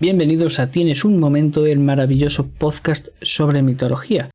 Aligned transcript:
Bienvenidos 0.00 0.60
a 0.60 0.70
Tienes 0.70 1.04
un 1.04 1.18
momento 1.18 1.62
del 1.62 1.80
maravilloso 1.80 2.48
podcast 2.48 3.08
sobre 3.20 3.62
mitología. 3.62 4.30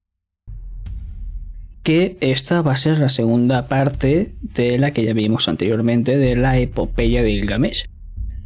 Que 1.84 2.18
esta 2.20 2.62
va 2.62 2.74
a 2.74 2.78
ser 2.78 3.00
la 3.00 3.08
segunda 3.08 3.70
parte 3.70 4.32
de 4.42 4.78
la 4.78 4.92
que 4.92 5.06
ya 5.06 5.14
vimos 5.14 5.48
anteriormente 5.48 6.18
de 6.18 6.36
la 6.36 6.60
epopeya 6.60 7.24
de 7.24 7.32
Ilgamesh. 7.32 7.86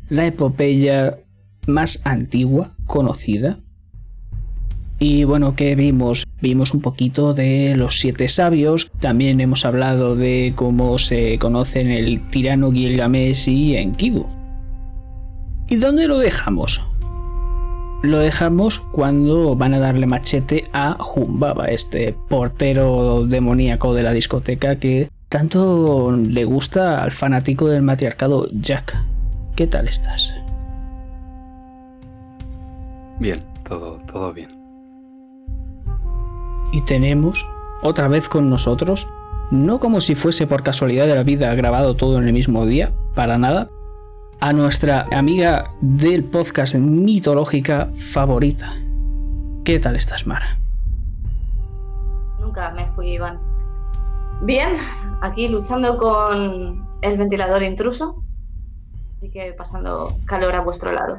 La 0.10 0.28
epopeya 0.28 1.18
más 1.66 2.02
antigua 2.06 2.76
conocida. 2.86 3.60
Y 5.00 5.24
bueno, 5.24 5.56
¿qué 5.56 5.76
vimos? 5.76 6.27
Vimos 6.42 6.74
un 6.74 6.82
poquito 6.82 7.34
de 7.34 7.76
los 7.76 8.00
siete 8.00 8.28
sabios, 8.28 8.92
también 9.00 9.42
hemos 9.42 9.66
hablado 9.66 10.16
de 10.16 10.54
cómo 10.56 10.98
se 11.00 11.40
conocen 11.40 11.90
el 11.90 12.30
tirano 12.30 12.72
Gilgamesh 12.72 13.50
y 13.50 13.76
Enkidu. 13.76 14.28
¿Y 15.68 15.78
dónde 15.78 16.08
lo 16.08 16.20
dejamos? 16.20 16.82
lo 18.02 18.20
dejamos 18.20 18.80
cuando 18.92 19.56
van 19.56 19.74
a 19.74 19.80
darle 19.80 20.06
machete 20.06 20.70
a 20.74 20.98
Jumbaba, 21.00 21.66
este 21.66 22.16
portero 22.30 23.26
demoníaco 23.26 23.94
de 23.94 24.04
la 24.04 24.12
discoteca 24.12 24.78
que 24.78 25.10
tanto 25.30 26.12
le 26.12 26.46
gusta 26.46 27.04
al 27.04 27.12
fanático 27.12 27.68
del 27.68 27.82
matriarcado 27.82 28.50
Jack. 28.52 28.96
¿Qué 29.56 29.68
tal 29.68 29.88
estás? 29.88 30.34
Bien, 33.20 33.44
todo, 33.68 34.00
todo 34.12 34.32
bien. 34.32 34.57
Y 36.72 36.82
tenemos 36.82 37.46
otra 37.82 38.08
vez 38.08 38.28
con 38.30 38.50
nosotros, 38.50 39.08
no 39.52 39.80
como 39.80 40.02
si 40.02 40.16
fuese 40.16 40.48
por 40.48 40.64
casualidad 40.64 41.08
de 41.08 41.16
la 41.16 41.24
vida 41.24 41.54
grabado 41.56 41.96
todo 41.96 42.18
en 42.18 42.28
el 42.28 42.34
mismo 42.34 42.66
día, 42.66 42.92
para 43.16 43.38
nada, 43.38 43.70
a 44.40 44.54
nuestra 44.54 45.08
amiga 45.12 45.72
del 45.82 46.24
podcast 46.24 46.76
mitológica 46.76 47.90
favorita. 47.96 48.74
¿Qué 49.64 49.80
tal 49.80 49.96
estás, 49.96 50.28
Mara? 50.28 50.58
Nunca 52.40 52.72
me 52.72 52.88
fui, 52.88 53.14
Iván. 53.14 53.40
Bien, 54.44 54.78
aquí 55.22 55.48
luchando 55.48 55.98
con 55.98 56.88
el 57.02 57.18
ventilador 57.18 57.64
intruso. 57.64 58.24
Así 59.18 59.30
que 59.30 59.54
pasando 59.54 60.20
calor 60.26 60.54
a 60.56 60.62
vuestro 60.62 60.92
lado. 60.92 61.18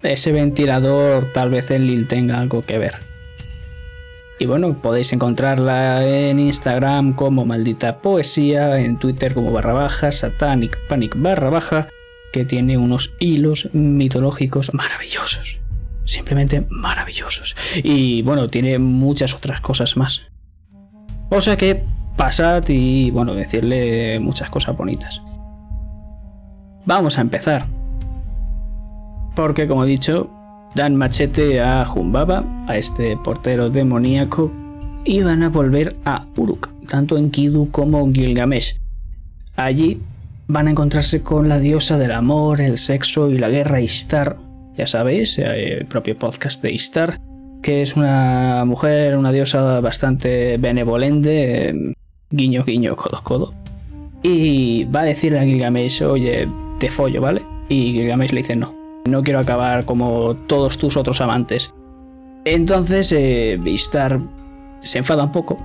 Ese 0.00 0.32
ventilador 0.32 1.30
tal 1.32 1.50
vez 1.50 1.70
en 1.70 1.86
Lil 1.86 2.08
tenga 2.08 2.40
algo 2.40 2.62
que 2.62 2.78
ver. 2.78 3.11
Y 4.42 4.46
bueno, 4.46 4.74
podéis 4.74 5.12
encontrarla 5.12 6.04
en 6.04 6.40
Instagram 6.40 7.12
como 7.12 7.46
Maldita 7.46 7.98
Poesía, 7.98 8.80
en 8.80 8.98
Twitter 8.98 9.34
como 9.34 9.52
barra 9.52 9.72
baja, 9.72 10.10
Satanic 10.10 10.76
Panic 10.88 11.14
barra 11.16 11.48
baja, 11.48 11.86
que 12.32 12.44
tiene 12.44 12.76
unos 12.76 13.14
hilos 13.20 13.68
mitológicos 13.72 14.74
maravillosos. 14.74 15.60
Simplemente 16.06 16.66
maravillosos. 16.70 17.54
Y 17.84 18.22
bueno, 18.22 18.48
tiene 18.48 18.80
muchas 18.80 19.32
otras 19.32 19.60
cosas 19.60 19.96
más. 19.96 20.22
O 21.30 21.40
sea 21.40 21.56
que 21.56 21.84
pasad 22.16 22.64
y 22.66 23.12
bueno, 23.12 23.34
decirle 23.34 24.18
muchas 24.18 24.50
cosas 24.50 24.76
bonitas. 24.76 25.22
Vamos 26.84 27.16
a 27.16 27.20
empezar. 27.20 27.66
Porque 29.36 29.68
como 29.68 29.84
he 29.84 29.86
dicho, 29.86 30.28
dan 30.74 30.96
machete 30.96 31.60
a 31.60 31.84
Jumbaba, 31.84 32.44
a 32.66 32.76
este 32.76 33.16
portero 33.16 33.70
demoníaco, 33.70 34.50
y 35.04 35.22
van 35.22 35.42
a 35.42 35.48
volver 35.48 35.96
a 36.04 36.26
Uruk, 36.36 36.70
tanto 36.88 37.16
en 37.16 37.30
Kidu 37.30 37.70
como 37.70 38.00
en 38.00 38.14
Gilgamesh. 38.14 38.78
Allí 39.56 40.00
van 40.48 40.68
a 40.68 40.70
encontrarse 40.70 41.22
con 41.22 41.48
la 41.48 41.58
diosa 41.58 41.98
del 41.98 42.12
amor, 42.12 42.60
el 42.60 42.78
sexo 42.78 43.30
y 43.30 43.38
la 43.38 43.48
guerra 43.48 43.80
Istar, 43.80 44.36
ya 44.76 44.86
sabéis, 44.86 45.38
el 45.38 45.86
propio 45.86 46.18
podcast 46.18 46.62
de 46.62 46.72
Istar, 46.72 47.20
que 47.62 47.82
es 47.82 47.96
una 47.96 48.64
mujer, 48.64 49.16
una 49.16 49.32
diosa 49.32 49.80
bastante 49.80 50.56
benevolente, 50.58 51.94
guiño 52.30 52.64
guiño, 52.64 52.96
codo 52.96 53.22
codo. 53.22 53.54
Y 54.22 54.84
va 54.84 55.00
a 55.00 55.04
decirle 55.04 55.40
a 55.40 55.44
Gilgamesh, 55.44 56.02
oye, 56.02 56.48
te 56.78 56.88
follo, 56.88 57.20
¿vale? 57.20 57.42
Y 57.68 57.92
Gilgamesh 57.92 58.32
le 58.32 58.42
dice 58.42 58.56
no, 58.56 58.74
no 59.04 59.22
quiero 59.22 59.40
acabar 59.40 59.84
como 59.84 60.34
todos 60.46 60.78
tus 60.78 60.96
otros 60.96 61.20
amantes. 61.20 61.74
Entonces, 62.44 63.12
eh, 63.12 63.58
se 64.80 64.98
enfada 64.98 65.24
un 65.24 65.32
poco 65.32 65.58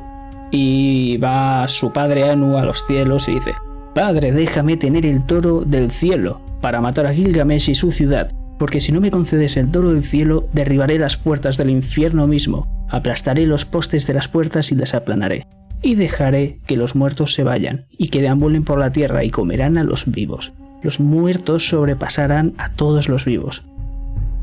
y 0.51 1.17
va 1.17 1.63
a 1.63 1.67
su 1.67 1.91
padre 1.91 2.29
Anu 2.29 2.57
a 2.57 2.65
los 2.65 2.85
cielos 2.85 3.27
y 3.27 3.35
dice: 3.35 3.55
Padre, 3.95 4.31
déjame 4.31 4.77
tener 4.77 5.05
el 5.05 5.25
toro 5.25 5.61
del 5.61 5.91
cielo 5.91 6.41
para 6.61 6.81
matar 6.81 7.05
a 7.07 7.13
Gilgamesh 7.13 7.69
y 7.69 7.75
su 7.75 7.91
ciudad, 7.91 8.31
porque 8.59 8.81
si 8.81 8.91
no 8.91 9.01
me 9.01 9.11
concedes 9.11 9.57
el 9.57 9.71
toro 9.71 9.91
del 9.91 10.03
cielo, 10.03 10.47
derribaré 10.53 10.99
las 10.99 11.17
puertas 11.17 11.57
del 11.57 11.69
infierno 11.69 12.27
mismo, 12.27 12.67
aplastaré 12.89 13.45
los 13.45 13.65
postes 13.65 14.07
de 14.07 14.13
las 14.13 14.27
puertas 14.27 14.71
y 14.71 14.75
desaplanaré, 14.75 15.45
y 15.81 15.95
dejaré 15.95 16.59
que 16.65 16.77
los 16.77 16.95
muertos 16.95 17.33
se 17.33 17.43
vayan 17.43 17.85
y 17.91 18.09
que 18.09 18.21
deambulen 18.21 18.63
por 18.63 18.79
la 18.79 18.91
tierra 18.91 19.23
y 19.23 19.29
comerán 19.29 19.77
a 19.77 19.83
los 19.83 20.09
vivos 20.09 20.53
los 20.81 20.99
muertos 20.99 21.67
sobrepasarán 21.67 22.53
a 22.57 22.69
todos 22.73 23.09
los 23.09 23.25
vivos. 23.25 23.63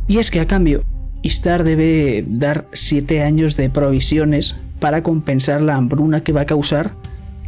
Y 0.06 0.18
es 0.18 0.30
que 0.30 0.40
a 0.40 0.46
cambio, 0.46 0.84
Istar 1.24 1.64
debe 1.64 2.22
dar 2.28 2.66
siete 2.74 3.22
años 3.22 3.56
de 3.56 3.70
provisiones 3.70 4.56
para 4.78 5.02
compensar 5.02 5.62
la 5.62 5.74
hambruna 5.74 6.22
que 6.22 6.32
va 6.32 6.42
a 6.42 6.46
causar 6.46 6.92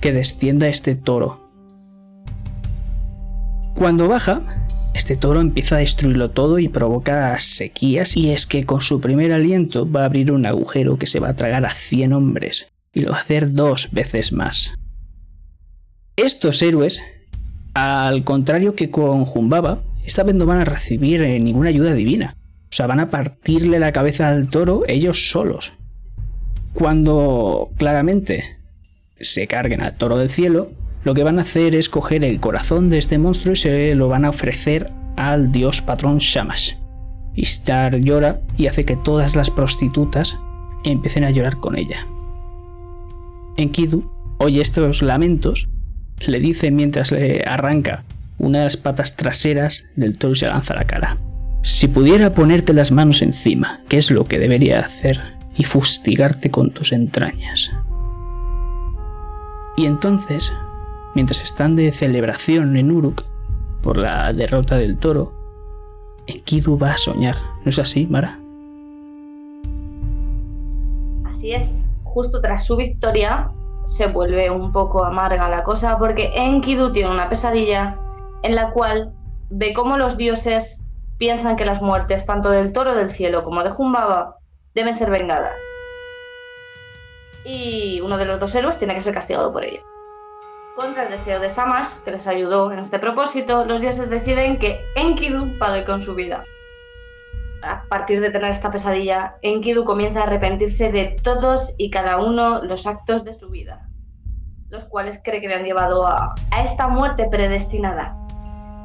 que 0.01 0.13
descienda 0.13 0.69
este 0.69 0.95
toro. 0.95 1.51
Cuando 3.75 4.09
baja, 4.09 4.67
este 4.95 5.15
toro 5.19 5.43
empieza 5.43 5.77
a 5.77 5.81
destruirlo 5.81 6.31
todo 6.31 6.59
y 6.59 6.69
provoca 6.69 7.39
sequías 7.39 8.17
y 8.17 8.31
es 8.31 8.47
que 8.47 8.65
con 8.65 8.81
su 8.81 9.03
primer 9.03 9.35
aliento 9.35 9.91
va 9.91 10.03
a 10.03 10.07
abrir 10.07 10.33
un 10.33 10.47
agujero 10.47 10.99
que 10.99 11.07
se 11.07 11.21
va 11.21 11.29
a 11.29 11.37
tragar 11.37 11.67
a 11.67 11.75
100 11.75 12.15
hombres 12.15 12.69
y 12.95 13.01
lo 13.01 13.11
va 13.11 13.19
a 13.19 13.21
hacer 13.21 13.53
dos 13.53 13.91
veces 13.93 14.33
más. 14.33 14.73
Estos 16.17 16.63
héroes 16.63 17.03
al 17.77 18.25
contrario 18.25 18.75
que 18.75 18.91
con 18.91 19.27
Jumbaba, 19.27 19.83
esta 20.03 20.23
vez 20.23 20.35
no 20.35 20.47
van 20.47 20.63
a 20.63 20.65
recibir 20.65 21.21
eh, 21.21 21.39
ninguna 21.39 21.69
ayuda 21.69 21.93
divina. 21.93 22.35
O 22.71 22.75
sea, 22.75 22.87
van 22.87 23.01
a 23.01 23.11
partirle 23.11 23.79
la 23.79 23.93
cabeza 23.93 24.31
al 24.31 24.49
toro 24.49 24.85
ellos 24.89 25.29
solos. 25.31 25.75
Cuando 26.73 27.69
claramente 27.77 28.57
se 29.21 29.47
carguen 29.47 29.83
al 29.83 29.95
toro 29.99 30.17
del 30.17 30.31
cielo, 30.31 30.71
lo 31.05 31.13
que 31.13 31.23
van 31.23 31.39
a 31.39 31.43
hacer 31.43 31.75
es 31.75 31.91
coger 31.91 32.25
el 32.25 32.41
corazón 32.41 32.89
de 32.89 32.97
este 32.97 33.19
monstruo 33.19 33.53
y 33.53 33.57
se 33.57 33.95
lo 33.95 34.09
van 34.09 34.25
a 34.25 34.31
ofrecer 34.31 34.91
al 35.17 35.53
dios 35.53 35.83
patrón 35.83 36.17
Shamash. 36.17 36.77
Istar 37.35 37.97
llora 37.99 38.41
y 38.57 38.69
hace 38.69 38.87
que 38.87 38.97
todas 38.97 39.37
las 39.37 39.51
prostitutas 39.51 40.39
empiecen 40.83 41.25
a 41.25 41.31
llorar 41.31 41.59
con 41.59 41.77
ella. 41.77 42.07
Enkidu 43.59 44.11
oye 44.39 44.63
estos 44.63 45.03
lamentos 45.03 45.69
le 46.27 46.41
dice 46.41 46.71
mientras 46.71 47.13
le 47.13 47.45
arranca 47.47 48.05
una 48.39 48.59
de 48.59 48.65
las 48.65 48.77
patas 48.77 49.17
traseras 49.17 49.85
del 49.97 50.19
toro 50.19 50.35
y 50.35 50.37
se 50.37 50.47
lanza 50.47 50.75
a 50.75 50.77
la 50.77 50.87
cara. 50.87 51.19
Si 51.63 51.89
pudiera 51.89 52.33
ponerte 52.33 52.73
las 52.73 52.93
manos 52.93 53.23
encima, 53.23 53.81
¿qué 53.89 53.97
es 53.97 54.11
lo 54.11 54.25
que 54.25 54.39
debería 54.39 54.81
hacer? 54.81 55.21
Y 55.57 55.65
fustigarte 55.65 56.51
con 56.51 56.71
tus 56.71 56.93
entrañas. 56.93 57.71
Y 59.77 59.87
entonces, 59.87 60.53
mientras 61.15 61.43
están 61.43 61.77
de 61.77 61.93
celebración 61.93 62.77
en 62.77 62.91
Uruk 62.91 63.25
por 63.83 63.97
la 63.97 64.33
derrota 64.33 64.77
del 64.77 64.97
toro, 64.97 65.33
Enkidu 66.27 66.79
va 66.79 66.93
a 66.93 66.97
soñar. 66.99 67.37
¿No 67.65 67.71
es 67.71 67.79
así, 67.79 68.07
Mara? 68.07 68.39
Así 71.25 71.53
es. 71.53 71.89
Justo 72.05 72.41
tras 72.41 72.65
su 72.67 72.77
victoria, 72.77 73.49
se 73.87 74.09
vuelve 74.09 74.51
un 74.51 74.73
poco 74.73 75.05
amarga 75.05 75.49
la 75.49 75.63
cosa 75.63 75.97
porque 75.97 76.33
Enkidu 76.35 76.91
tiene 76.91 77.09
una 77.09 77.29
pesadilla 77.29 77.97
en 78.43 78.57
la 78.57 78.73
cual 78.73 79.13
ve 79.49 79.73
cómo 79.73 79.97
los 79.97 80.17
dioses 80.17 80.83
piensan 81.19 81.57
que 81.57 81.65
las 81.65 81.81
muertes 81.81 82.27
tanto 82.27 82.51
del 82.51 82.73
toro 82.73 82.95
del 82.95 83.11
cielo 83.11 83.45
como 83.45 83.63
de 83.63 83.71
Jumbaba 83.71 84.37
deben 84.75 84.95
ser 84.95 85.11
vengadas. 85.11 85.63
Y 87.45 88.01
uno 88.01 88.19
de 88.19 88.27
los 88.27 88.41
dos 88.41 88.55
héroes 88.57 88.77
tiene 88.79 88.95
que 88.95 89.03
ser 89.03 89.15
castigado 89.15 89.53
por 89.53 89.65
ello. 89.65 89.83
Contra 90.75 91.05
el 91.05 91.11
deseo 91.11 91.39
de 91.39 91.49
Samash, 91.49 91.95
que 92.05 92.11
les 92.11 92.27
ayudó 92.27 92.73
en 92.73 92.81
este 92.81 92.99
propósito, 92.99 93.65
los 93.65 93.81
dioses 93.81 94.11
deciden 94.11 94.59
que 94.59 94.85
Enkidu 94.97 95.57
pague 95.59 95.85
con 95.85 96.03
su 96.03 96.17
vida 96.17 96.43
a 97.67 97.83
partir 97.89 98.21
de 98.21 98.31
tener 98.31 98.51
esta 98.51 98.71
pesadilla, 98.71 99.37
Enkidu 99.43 99.85
comienza 99.85 100.21
a 100.21 100.23
arrepentirse 100.25 100.93
de 100.93 101.17
todos 101.23 101.75
y 101.79 101.91
cada 101.91 102.19
uno 102.19 102.63
los 102.63 102.87
actos 102.87 103.25
de 103.25 103.35
su 103.35 103.51
vida, 103.51 103.89
los 104.69 104.85
cuales 104.85 105.21
cree 105.23 105.41
que 105.41 105.49
le 105.49 105.55
han 105.55 105.65
llevado 105.65 106.07
a, 106.07 106.35
esta 106.63 106.89
muerte 106.89 107.27
predestinada. 107.31 108.17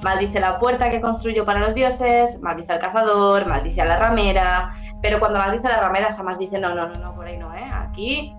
Maldice 0.03 0.39
la 0.39 0.57
puerta 0.57 0.89
que 0.89 0.99
construyó 0.99 1.45
para 1.45 1.59
los 1.59 1.75
dioses, 1.75 2.41
maldice 2.41 2.73
al 2.73 2.79
cazador, 2.79 3.45
maldice 3.45 3.81
a 3.81 3.85
la 3.85 3.97
ramera, 3.97 4.73
pero 5.01 5.19
cuando 5.19 5.37
maldice 5.37 5.67
a 5.67 5.77
la 5.77 5.81
ramera, 5.81 6.09
Samas 6.09 6.39
dice, 6.39 6.59
no, 6.59 6.73
no, 6.73 6.87
no, 6.87 6.95
no, 6.95 7.15
por 7.15 7.27
ahí 7.27 7.37
no, 7.37 7.53
¿eh? 7.53 7.69
Aquí 7.71 8.35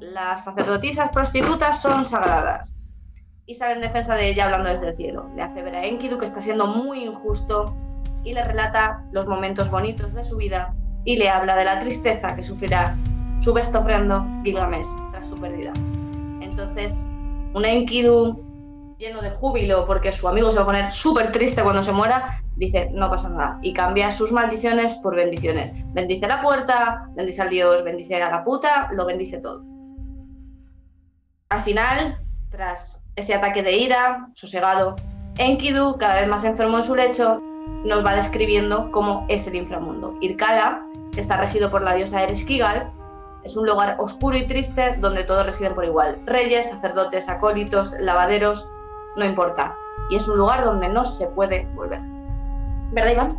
Las 0.00 0.44
sacerdotisas 0.44 1.10
prostitutas 1.10 1.80
son 1.82 2.06
sagradas. 2.06 2.74
Y 3.44 3.54
sale 3.54 3.74
en 3.74 3.82
defensa 3.82 4.14
de 4.14 4.30
ella 4.30 4.46
hablando 4.46 4.70
desde 4.70 4.88
el 4.88 4.94
cielo. 4.94 5.30
Le 5.36 5.42
hace 5.42 5.62
ver 5.62 5.76
a 5.76 5.84
Enkidu 5.84 6.16
que 6.16 6.24
está 6.24 6.40
siendo 6.40 6.66
muy 6.66 7.04
injusto 7.04 7.76
y 8.24 8.32
le 8.32 8.44
relata 8.44 9.04
los 9.12 9.26
momentos 9.26 9.70
bonitos 9.70 10.14
de 10.14 10.22
su 10.22 10.36
vida 10.36 10.74
y 11.04 11.16
le 11.16 11.28
habla 11.28 11.56
de 11.56 11.64
la 11.64 11.80
tristeza 11.80 12.34
que 12.36 12.42
sufrirá 12.42 12.96
su 13.40 13.52
best 13.52 13.74
ofrendo 13.74 14.24
Gilgamesh 14.44 14.86
tras 15.10 15.28
su 15.28 15.40
pérdida. 15.40 15.72
Entonces, 16.40 17.08
un 17.54 17.64
Enkidu 17.64 18.96
lleno 18.98 19.20
de 19.20 19.30
júbilo 19.30 19.84
porque 19.84 20.12
su 20.12 20.28
amigo 20.28 20.50
se 20.52 20.58
va 20.58 20.62
a 20.62 20.66
poner 20.66 20.92
súper 20.92 21.32
triste 21.32 21.62
cuando 21.62 21.82
se 21.82 21.90
muera, 21.90 22.40
dice, 22.56 22.90
no 22.92 23.10
pasa 23.10 23.28
nada. 23.28 23.58
Y 23.60 23.72
cambia 23.72 24.12
sus 24.12 24.30
maldiciones 24.30 24.94
por 24.94 25.16
bendiciones. 25.16 25.72
Bendice 25.92 26.28
la 26.28 26.40
puerta, 26.40 27.08
bendice 27.16 27.42
al 27.42 27.50
dios, 27.50 27.82
bendice 27.82 28.22
a 28.22 28.30
la 28.30 28.44
puta, 28.44 28.90
lo 28.92 29.04
bendice 29.04 29.38
todo. 29.38 29.64
Al 31.48 31.60
final, 31.60 32.20
tras 32.48 33.02
ese 33.16 33.34
ataque 33.34 33.62
de 33.62 33.76
ira, 33.76 34.28
sosegado, 34.34 34.94
Enkidu, 35.36 35.98
cada 35.98 36.20
vez 36.20 36.28
más 36.28 36.44
enfermo 36.44 36.76
en 36.76 36.82
su 36.82 36.94
lecho, 36.94 37.42
nos 37.84 38.04
va 38.04 38.14
describiendo 38.14 38.90
cómo 38.90 39.26
es 39.28 39.46
el 39.46 39.56
inframundo. 39.56 40.16
Irkala, 40.20 40.86
está 41.16 41.36
regido 41.36 41.70
por 41.70 41.82
la 41.82 41.94
diosa 41.94 42.22
Ereshkigal, 42.22 42.92
es 43.44 43.56
un 43.56 43.66
lugar 43.66 43.96
oscuro 43.98 44.36
y 44.36 44.46
triste 44.46 44.96
donde 45.00 45.24
todos 45.24 45.44
residen 45.44 45.74
por 45.74 45.84
igual. 45.84 46.18
Reyes, 46.26 46.70
sacerdotes, 46.70 47.28
acólitos, 47.28 47.92
lavaderos, 47.98 48.68
no 49.16 49.24
importa. 49.24 49.74
Y 50.10 50.16
es 50.16 50.28
un 50.28 50.38
lugar 50.38 50.64
donde 50.64 50.88
no 50.88 51.04
se 51.04 51.26
puede 51.26 51.66
volver. 51.74 52.00
¿Verdad, 52.92 53.12
Iván? 53.12 53.38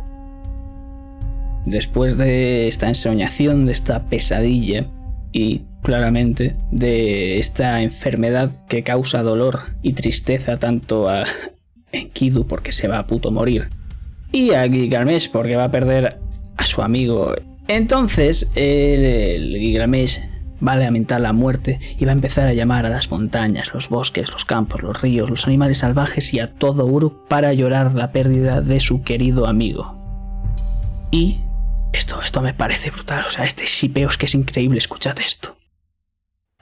Después 1.64 2.18
de 2.18 2.68
esta 2.68 2.88
ensoñación, 2.88 3.64
de 3.64 3.72
esta 3.72 4.04
pesadilla 4.04 4.86
y 5.32 5.64
claramente 5.82 6.56
de 6.70 7.38
esta 7.38 7.80
enfermedad 7.80 8.52
que 8.68 8.82
causa 8.82 9.22
dolor 9.22 9.60
y 9.80 9.94
tristeza 9.94 10.58
tanto 10.58 11.08
a 11.08 11.24
Enkidu 11.92 12.46
porque 12.46 12.72
se 12.72 12.88
va 12.88 12.98
a 12.98 13.06
puto 13.06 13.30
morir 13.30 13.70
y 14.34 14.52
a 14.52 14.68
Gilgamesh 14.68 15.30
porque 15.30 15.54
va 15.54 15.64
a 15.64 15.70
perder 15.70 16.18
a 16.56 16.66
su 16.66 16.82
amigo. 16.82 17.34
Entonces 17.68 18.50
el, 18.56 19.04
el 19.04 19.56
Gilgamesh 19.56 20.20
va 20.66 20.72
a 20.72 20.76
lamentar 20.76 21.20
la 21.20 21.32
muerte 21.32 21.78
y 21.98 22.04
va 22.04 22.10
a 22.10 22.14
empezar 22.14 22.48
a 22.48 22.52
llamar 22.52 22.84
a 22.84 22.88
las 22.88 23.10
montañas, 23.10 23.72
los 23.72 23.88
bosques, 23.88 24.32
los 24.32 24.44
campos, 24.44 24.82
los 24.82 25.00
ríos, 25.00 25.30
los 25.30 25.46
animales 25.46 25.78
salvajes 25.78 26.34
y 26.34 26.40
a 26.40 26.48
todo 26.48 26.84
Uruk 26.84 27.28
para 27.28 27.52
llorar 27.52 27.94
la 27.94 28.10
pérdida 28.10 28.60
de 28.60 28.80
su 28.80 29.02
querido 29.02 29.46
amigo. 29.46 29.96
Y 31.12 31.38
esto, 31.92 32.20
esto 32.20 32.42
me 32.42 32.54
parece 32.54 32.90
brutal, 32.90 33.24
o 33.26 33.30
sea, 33.30 33.44
este 33.44 33.66
shipeos 33.66 34.18
que 34.18 34.26
es 34.26 34.34
increíble, 34.34 34.78
escuchad 34.78 35.16
esto. 35.20 35.56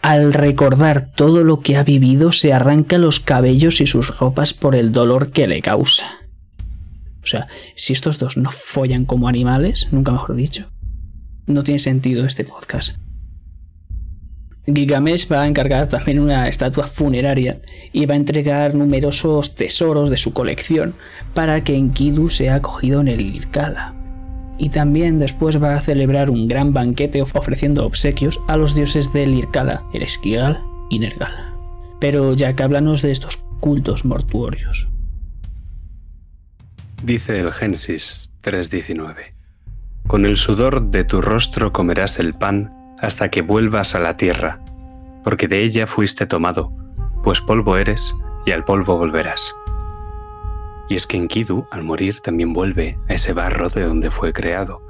Al 0.02 0.34
recordar 0.34 1.12
todo 1.14 1.42
lo 1.42 1.60
que 1.60 1.76
ha 1.76 1.84
vivido, 1.84 2.32
se 2.32 2.52
arranca 2.52 2.98
los 2.98 3.18
cabellos 3.18 3.80
y 3.80 3.86
sus 3.86 4.18
ropas 4.18 4.52
por 4.52 4.74
el 4.74 4.92
dolor 4.92 5.30
que 5.30 5.46
le 5.46 5.62
causa. 5.62 6.21
O 7.22 7.26
sea, 7.26 7.46
si 7.76 7.92
estos 7.92 8.18
dos 8.18 8.36
no 8.36 8.50
follan 8.50 9.04
como 9.04 9.28
animales, 9.28 9.88
nunca 9.92 10.12
mejor 10.12 10.36
dicho, 10.36 10.70
no 11.46 11.62
tiene 11.62 11.78
sentido 11.78 12.24
este 12.24 12.44
podcast. 12.44 12.96
Gilgamesh 14.66 15.26
va 15.30 15.42
a 15.42 15.48
encargar 15.48 15.88
también 15.88 16.20
una 16.20 16.46
estatua 16.46 16.86
funeraria 16.86 17.60
y 17.92 18.06
va 18.06 18.14
a 18.14 18.16
entregar 18.16 18.76
numerosos 18.76 19.56
tesoros 19.56 20.08
de 20.08 20.16
su 20.16 20.32
colección 20.32 20.94
para 21.34 21.64
que 21.64 21.74
Enkidu 21.74 22.28
sea 22.28 22.56
acogido 22.56 23.00
en 23.00 23.08
el 23.08 23.20
Ilkala. 23.20 23.94
Y 24.58 24.68
también 24.68 25.18
después 25.18 25.60
va 25.60 25.74
a 25.74 25.80
celebrar 25.80 26.30
un 26.30 26.46
gran 26.46 26.72
banquete 26.72 27.22
ofreciendo 27.22 27.84
obsequios 27.84 28.38
a 28.46 28.56
los 28.56 28.76
dioses 28.76 29.12
del 29.12 29.34
Irkala, 29.34 29.82
el 29.92 30.02
Esquigal 30.02 30.62
y 30.90 31.00
Nergal. 31.00 31.32
Pero 31.98 32.34
ya 32.34 32.54
que 32.54 32.62
háblanos 32.62 33.02
de 33.02 33.10
estos 33.10 33.42
cultos 33.58 34.04
mortuorios. 34.04 34.91
Dice 37.02 37.40
el 37.40 37.50
Génesis 37.50 38.30
3:19. 38.42 39.34
Con 40.06 40.24
el 40.24 40.36
sudor 40.36 40.82
de 40.82 41.02
tu 41.02 41.20
rostro 41.20 41.72
comerás 41.72 42.20
el 42.20 42.32
pan 42.32 42.72
hasta 43.00 43.28
que 43.28 43.42
vuelvas 43.42 43.96
a 43.96 43.98
la 43.98 44.16
tierra, 44.16 44.60
porque 45.24 45.48
de 45.48 45.64
ella 45.64 45.88
fuiste 45.88 46.26
tomado, 46.26 46.72
pues 47.24 47.40
polvo 47.40 47.76
eres 47.76 48.14
y 48.46 48.52
al 48.52 48.64
polvo 48.64 48.98
volverás. 48.98 49.52
Y 50.88 50.94
es 50.94 51.08
que 51.08 51.16
Enkidu, 51.16 51.66
al 51.72 51.82
morir, 51.82 52.20
también 52.20 52.52
vuelve 52.52 52.96
a 53.08 53.14
ese 53.14 53.32
barro 53.32 53.68
de 53.68 53.82
donde 53.82 54.12
fue 54.12 54.32
creado. 54.32 54.80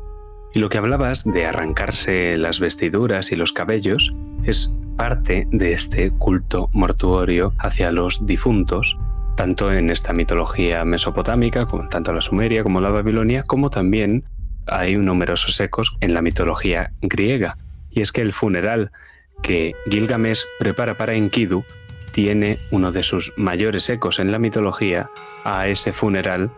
Y 0.52 0.58
lo 0.58 0.68
que 0.68 0.76
hablabas 0.76 1.24
de 1.24 1.46
arrancarse 1.46 2.36
las 2.36 2.60
vestiduras 2.60 3.32
y 3.32 3.36
los 3.36 3.54
cabellos 3.54 4.14
es 4.44 4.76
parte 4.98 5.48
de 5.50 5.72
este 5.72 6.10
culto 6.10 6.68
mortuorio 6.72 7.54
hacia 7.58 7.90
los 7.90 8.26
difuntos, 8.26 8.98
tanto 9.36 9.72
en 9.72 9.90
esta 9.90 10.12
mitología 10.12 10.84
mesopotámica, 10.84 11.66
como 11.66 11.88
tanto 11.88 12.12
la 12.12 12.20
sumeria 12.20 12.62
como 12.62 12.80
la 12.80 12.90
babilonia, 12.90 13.42
como 13.44 13.70
también 13.70 14.24
hay 14.66 14.96
numerosos 14.96 15.58
ecos 15.60 15.96
en 16.00 16.14
la 16.14 16.22
mitología 16.22 16.92
griega, 17.00 17.56
y 17.90 18.00
es 18.00 18.12
que 18.12 18.20
el 18.20 18.32
funeral 18.32 18.90
que 19.42 19.74
Gilgamesh 19.90 20.44
prepara 20.58 20.96
para 20.96 21.14
Enkidu 21.14 21.64
tiene 22.12 22.58
uno 22.70 22.92
de 22.92 23.02
sus 23.02 23.32
mayores 23.36 23.88
ecos 23.90 24.18
en 24.18 24.30
la 24.30 24.38
mitología 24.38 25.10
a 25.44 25.66
ese 25.66 25.92
funeral 25.92 26.50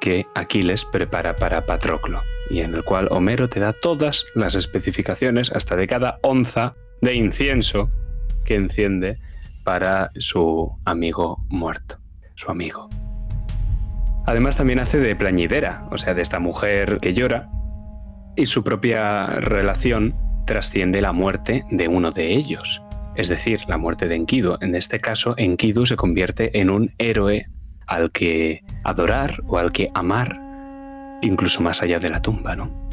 que 0.00 0.26
Aquiles 0.34 0.84
prepara 0.84 1.36
para 1.36 1.66
Patroclo, 1.66 2.22
y 2.50 2.60
en 2.60 2.74
el 2.74 2.84
cual 2.84 3.08
Homero 3.10 3.48
te 3.48 3.60
da 3.60 3.72
todas 3.72 4.26
las 4.34 4.54
especificaciones 4.54 5.52
hasta 5.52 5.76
de 5.76 5.86
cada 5.86 6.18
onza 6.22 6.74
de 7.00 7.14
incienso 7.14 7.90
que 8.44 8.54
enciende 8.54 9.18
para 9.68 10.12
su 10.16 10.78
amigo 10.86 11.44
muerto, 11.50 12.00
su 12.36 12.50
amigo. 12.50 12.88
Además 14.24 14.56
también 14.56 14.80
hace 14.80 14.98
de 14.98 15.14
plañidera, 15.14 15.86
o 15.90 15.98
sea, 15.98 16.14
de 16.14 16.22
esta 16.22 16.38
mujer 16.38 17.00
que 17.02 17.12
llora, 17.12 17.50
y 18.34 18.46
su 18.46 18.64
propia 18.64 19.26
relación 19.26 20.14
trasciende 20.46 21.02
la 21.02 21.12
muerte 21.12 21.66
de 21.70 21.86
uno 21.86 22.12
de 22.12 22.32
ellos, 22.32 22.82
es 23.14 23.28
decir, 23.28 23.60
la 23.68 23.76
muerte 23.76 24.08
de 24.08 24.16
Enkidu. 24.16 24.56
En 24.62 24.74
este 24.74 25.00
caso, 25.00 25.34
Enkidu 25.36 25.84
se 25.84 25.96
convierte 25.96 26.58
en 26.58 26.70
un 26.70 26.94
héroe 26.96 27.50
al 27.86 28.10
que 28.10 28.64
adorar 28.84 29.42
o 29.48 29.58
al 29.58 29.70
que 29.70 29.90
amar, 29.92 30.40
incluso 31.20 31.60
más 31.60 31.82
allá 31.82 31.98
de 31.98 32.08
la 32.08 32.22
tumba, 32.22 32.56
¿no? 32.56 32.87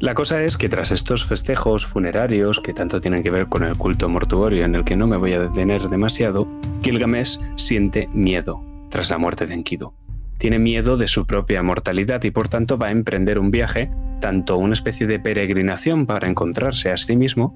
La 0.00 0.14
cosa 0.14 0.42
es 0.42 0.56
que 0.56 0.70
tras 0.70 0.92
estos 0.92 1.26
festejos 1.26 1.84
funerarios 1.84 2.60
que 2.60 2.72
tanto 2.72 3.02
tienen 3.02 3.22
que 3.22 3.30
ver 3.30 3.48
con 3.48 3.64
el 3.64 3.76
culto 3.76 4.08
mortuorio 4.08 4.64
en 4.64 4.74
el 4.74 4.82
que 4.82 4.96
no 4.96 5.06
me 5.06 5.18
voy 5.18 5.34
a 5.34 5.40
detener 5.40 5.90
demasiado, 5.90 6.48
Gilgamesh 6.82 7.38
siente 7.56 8.08
miedo 8.14 8.64
tras 8.88 9.10
la 9.10 9.18
muerte 9.18 9.44
de 9.44 9.52
Enkidu. 9.52 9.92
Tiene 10.38 10.58
miedo 10.58 10.96
de 10.96 11.06
su 11.06 11.26
propia 11.26 11.62
mortalidad 11.62 12.24
y 12.24 12.30
por 12.30 12.48
tanto 12.48 12.78
va 12.78 12.86
a 12.86 12.92
emprender 12.92 13.38
un 13.38 13.50
viaje 13.50 13.90
tanto 14.22 14.56
una 14.56 14.72
especie 14.72 15.06
de 15.06 15.20
peregrinación 15.20 16.06
para 16.06 16.28
encontrarse 16.28 16.90
a 16.90 16.96
sí 16.96 17.14
mismo, 17.14 17.54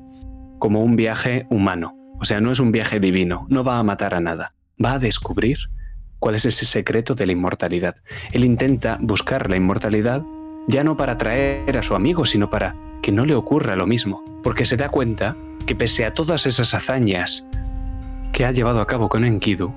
como 0.59 0.83
un 0.83 0.97
viaje 0.97 1.47
humano. 1.49 1.97
O 2.21 2.27
sea, 2.27 2.43
no 2.43 2.53
es 2.53 2.61
un 2.61 2.73
viaje 2.73 3.01
divino, 3.01 3.47
no 3.49 3.65
va 3.65 3.79
a 3.79 3.83
matar 3.83 4.15
a 4.15 4.21
nada, 4.21 4.55
va 4.83 4.93
a 4.93 4.99
descubrir 4.99 5.59
cuál 6.19 6.35
es 6.35 6.45
ese 6.45 6.67
secreto 6.67 7.15
de 7.15 7.25
la 7.25 7.33
inmortalidad. 7.33 7.97
Él 8.33 8.45
intenta 8.45 8.99
buscar 9.01 9.49
la 9.49 9.57
inmortalidad 9.57 10.23
ya 10.67 10.85
no 10.85 10.97
para 10.97 11.17
traer 11.17 11.77
a 11.77 11.83
su 11.83 11.95
amigo, 11.95 12.25
sino 12.25 12.51
para 12.51 12.77
que 13.03 13.13
no 13.13 13.25
le 13.27 13.35
ocurra 13.35 13.77
lo 13.77 13.87
mismo, 13.87 14.23
porque 14.43 14.65
se 14.65 14.77
da 14.77 14.89
cuenta 14.89 15.37
que 15.67 15.75
pese 15.75 16.05
a 16.05 16.15
todas 16.15 16.47
esas 16.47 16.75
hazañas 16.75 17.47
que 18.33 18.45
ha 18.45 18.53
llevado 18.53 18.81
a 18.81 18.87
cabo 18.87 19.09
con 19.09 19.25
Enkidu, 19.25 19.73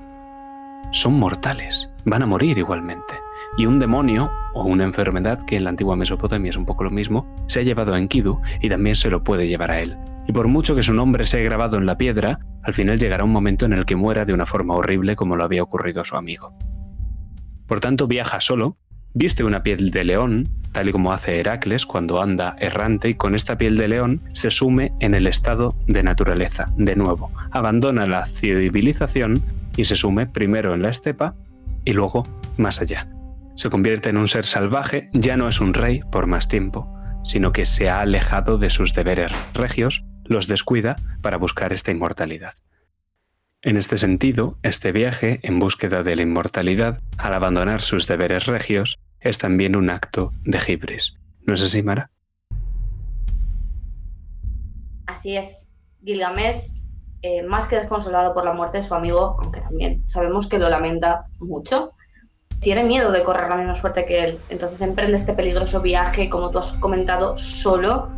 son 0.91 1.13
mortales, 1.20 1.89
van 2.06 2.24
a 2.24 2.25
morir 2.25 2.58
igualmente 2.58 3.15
y 3.58 3.65
un 3.65 3.79
demonio 3.79 4.32
o 4.53 4.63
una 4.63 4.84
enfermedad, 4.84 5.44
que 5.46 5.58
en 5.58 5.63
la 5.63 5.72
antigua 5.72 5.96
Mesopotamia 5.96 6.50
es 6.50 6.58
un 6.58 6.65
poco 6.65 6.84
lo 6.84 6.91
mismo, 6.91 7.25
se 7.48 7.60
ha 7.60 7.63
llevado 7.63 7.94
a 7.94 8.00
Enkidu 8.00 8.39
y 8.62 8.70
también 8.70 8.96
se 8.96 9.10
lo 9.10 9.24
puede 9.24 9.48
llevar 9.48 9.72
a 9.72 9.82
él. 9.82 9.98
Y 10.27 10.32
por 10.32 10.48
mucho 10.48 10.75
que 10.75 10.84
su 10.84 10.94
nombre 10.94 11.25
sea 11.25 11.41
grabado 11.41 11.77
en 11.77 11.86
la 11.86 11.98
piedra, 11.98 12.39
al 12.63 12.74
final 12.74 13.00
llegará 13.00 13.24
un 13.24 13.32
momento 13.32 13.65
en 13.65 13.74
el 13.74 13.86
que 13.86 13.96
muera 13.96 14.25
de 14.25 14.34
una 14.34 14.46
forma 14.46 14.75
horrible 14.75 15.15
como 15.15 15.36
lo 15.36 15.44
había 15.44 15.63
ocurrido 15.63 16.01
a 16.01 16.06
su 16.06 16.15
amigo. 16.15 16.53
Por 17.65 17.79
tanto, 17.79 18.08
viaja 18.08 18.39
solo, 18.39 18.77
viste 19.18 19.44
una 19.44 19.64
piel 19.64 19.90
de 19.92 20.04
león, 20.04 20.50
tal 20.72 20.90
y 20.90 20.92
como 20.92 21.12
hace 21.12 21.40
Heracles 21.40 21.86
cuando 21.86 22.22
anda 22.22 22.56
errante 22.60 23.10
y 23.10 23.16
con 23.16 23.34
esta 23.36 23.58
piel 23.58 23.76
de 23.76 23.88
león 23.88 24.22
se 24.34 24.52
sume 24.52 24.94
en 25.00 25.16
el 25.16 25.26
estado 25.26 25.76
de 25.88 26.04
naturaleza, 26.04 26.72
de 26.78 26.96
nuevo, 26.96 27.32
abandona 27.52 28.06
la 28.06 28.28
civilización 28.28 29.42
y 29.76 29.86
se 29.86 29.96
sume 29.96 30.28
primero 30.28 30.74
en 30.74 30.84
la 30.84 30.90
estepa 30.90 31.36
y 31.84 31.94
luego 31.94 32.28
más 32.58 32.82
allá 32.82 33.08
se 33.58 33.72
convierte 33.72 34.10
en 34.10 34.18
un 34.18 34.28
ser 34.28 34.46
salvaje, 34.46 35.10
ya 35.14 35.36
no 35.36 35.50
es 35.50 35.60
un 35.62 35.74
rey 35.74 36.02
por 36.12 36.28
más 36.28 36.48
tiempo, 36.48 36.88
sino 37.24 37.52
que 37.52 37.66
se 37.66 37.90
ha 37.90 38.02
alejado 38.02 38.60
de 38.60 38.70
sus 38.70 38.94
deberes 38.94 39.32
regios, 39.56 40.06
los 40.26 40.46
descuida 40.46 40.96
para 41.24 41.38
buscar 41.38 41.74
esta 41.74 41.90
inmortalidad. 41.90 42.54
En 43.64 43.76
este 43.76 43.98
sentido, 43.98 44.60
este 44.62 44.92
viaje 44.92 45.40
en 45.42 45.58
búsqueda 45.58 46.04
de 46.04 46.16
la 46.16 46.22
inmortalidad, 46.22 47.02
al 47.18 47.34
abandonar 47.34 47.82
sus 47.82 48.06
deberes 48.06 48.46
regios, 48.46 49.00
es 49.20 49.38
también 49.38 49.76
un 49.76 49.90
acto 49.90 50.32
de 50.44 50.60
gibris. 50.60 51.16
¿No 51.46 51.54
es 51.54 51.62
así, 51.62 51.82
Mara? 51.82 52.12
Así 55.06 55.36
es. 55.36 55.70
Gilgamesh, 56.04 56.84
eh, 57.22 57.44
más 57.44 57.68
que 57.68 57.78
desconsolado 57.78 58.34
por 58.34 58.46
la 58.46 58.54
muerte 58.54 58.78
de 58.78 58.84
su 58.84 58.94
amigo, 58.94 59.38
aunque 59.42 59.62
también 59.62 60.08
sabemos 60.10 60.48
que 60.48 60.60
lo 60.60 60.70
lamenta 60.70 61.26
mucho, 61.40 61.94
tiene 62.60 62.84
miedo 62.84 63.12
de 63.12 63.24
correr 63.24 63.50
la 63.50 63.56
misma 63.56 63.76
suerte 63.76 64.06
que 64.06 64.24
él. 64.24 64.40
Entonces 64.50 64.82
emprende 64.82 65.16
este 65.16 65.34
peligroso 65.34 65.82
viaje, 65.82 66.30
como 66.30 66.52
tú 66.52 66.60
has 66.60 66.74
comentado, 66.74 67.38
solo, 67.38 68.10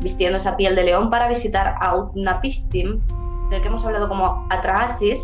vistiendo 0.00 0.38
esa 0.38 0.56
piel 0.56 0.74
de 0.74 0.84
león 0.84 1.10
para 1.10 1.28
visitar 1.28 1.76
a 1.80 1.96
Utnapishtim, 1.96 3.00
del 3.50 3.62
que 3.62 3.68
hemos 3.68 3.84
hablado 3.84 4.08
como 4.08 4.46
Atrahasis, 4.50 5.20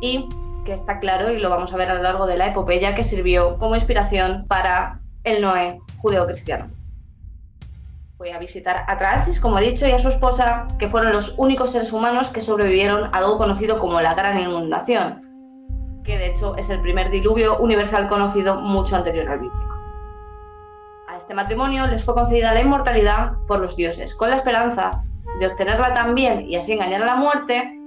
y 0.00 0.28
que 0.66 0.74
está 0.74 0.98
claro, 0.98 1.30
y 1.30 1.38
lo 1.38 1.48
vamos 1.48 1.72
a 1.72 1.78
ver 1.78 1.88
a 1.88 1.94
lo 1.94 2.02
largo 2.02 2.26
de 2.26 2.36
la 2.36 2.48
epopeya, 2.48 2.94
que 2.94 3.04
sirvió 3.04 3.56
como 3.56 3.76
inspiración 3.76 4.44
para 4.46 5.00
el 5.24 5.40
Noé 5.40 5.80
judeo-cristiano. 5.96 6.70
Fue 8.12 8.32
a 8.32 8.38
visitar 8.38 8.84
a 8.86 8.98
Trasis, 8.98 9.40
como 9.40 9.58
he 9.58 9.64
dicho, 9.64 9.86
y 9.86 9.92
a 9.92 9.98
su 9.98 10.08
esposa, 10.08 10.66
que 10.78 10.88
fueron 10.88 11.12
los 11.12 11.38
únicos 11.38 11.70
seres 11.70 11.92
humanos 11.92 12.30
que 12.30 12.40
sobrevivieron 12.40 13.04
a 13.04 13.18
algo 13.18 13.38
conocido 13.38 13.78
como 13.78 14.00
la 14.00 14.14
Gran 14.14 14.40
Inundación, 14.40 16.02
que 16.04 16.18
de 16.18 16.30
hecho 16.30 16.56
es 16.56 16.68
el 16.68 16.80
primer 16.80 17.10
diluvio 17.10 17.58
universal 17.58 18.08
conocido 18.08 18.60
mucho 18.60 18.96
anterior 18.96 19.28
al 19.28 19.38
bíblico. 19.38 19.74
A 21.08 21.16
este 21.16 21.34
matrimonio 21.34 21.86
les 21.86 22.04
fue 22.04 22.14
concedida 22.14 22.52
la 22.52 22.60
inmortalidad 22.60 23.34
por 23.46 23.60
los 23.60 23.76
dioses, 23.76 24.14
con 24.14 24.30
la 24.30 24.36
esperanza 24.36 25.04
de 25.38 25.46
obtenerla 25.46 25.94
también 25.94 26.48
y 26.48 26.56
así 26.56 26.72
engañar 26.72 27.02
a 27.02 27.06
la 27.06 27.16
muerte, 27.16 27.78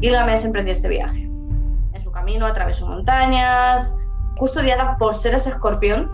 Gilgamesh 0.00 0.44
emprendió 0.44 0.72
este 0.72 0.88
viaje. 0.88 1.33
Camino 2.24 2.46
atravesó 2.46 2.86
montañas, 2.86 4.08
custodiadas 4.38 4.96
por 4.98 5.12
seres 5.12 5.46
escorpión, 5.46 6.10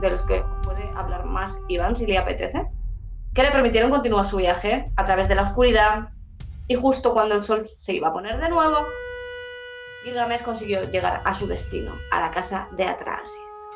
de 0.00 0.08
los 0.08 0.22
que 0.22 0.42
puede 0.62 0.90
hablar 0.96 1.26
más 1.26 1.60
Iván 1.68 1.94
si 1.94 2.06
le 2.06 2.16
apetece, 2.16 2.66
que 3.34 3.42
le 3.42 3.50
permitieron 3.50 3.90
continuar 3.90 4.24
su 4.24 4.38
viaje 4.38 4.90
a 4.96 5.04
través 5.04 5.28
de 5.28 5.34
la 5.34 5.42
oscuridad 5.42 6.08
y 6.66 6.76
justo 6.76 7.12
cuando 7.12 7.34
el 7.34 7.42
sol 7.42 7.66
se 7.76 7.92
iba 7.92 8.08
a 8.08 8.12
poner 8.14 8.40
de 8.40 8.48
nuevo, 8.48 8.86
Gilgamesh 10.02 10.40
consiguió 10.40 10.88
llegar 10.88 11.20
a 11.26 11.34
su 11.34 11.46
destino, 11.46 11.92
a 12.10 12.20
la 12.22 12.30
casa 12.30 12.66
de 12.78 12.84
Atrahasis. 12.86 13.68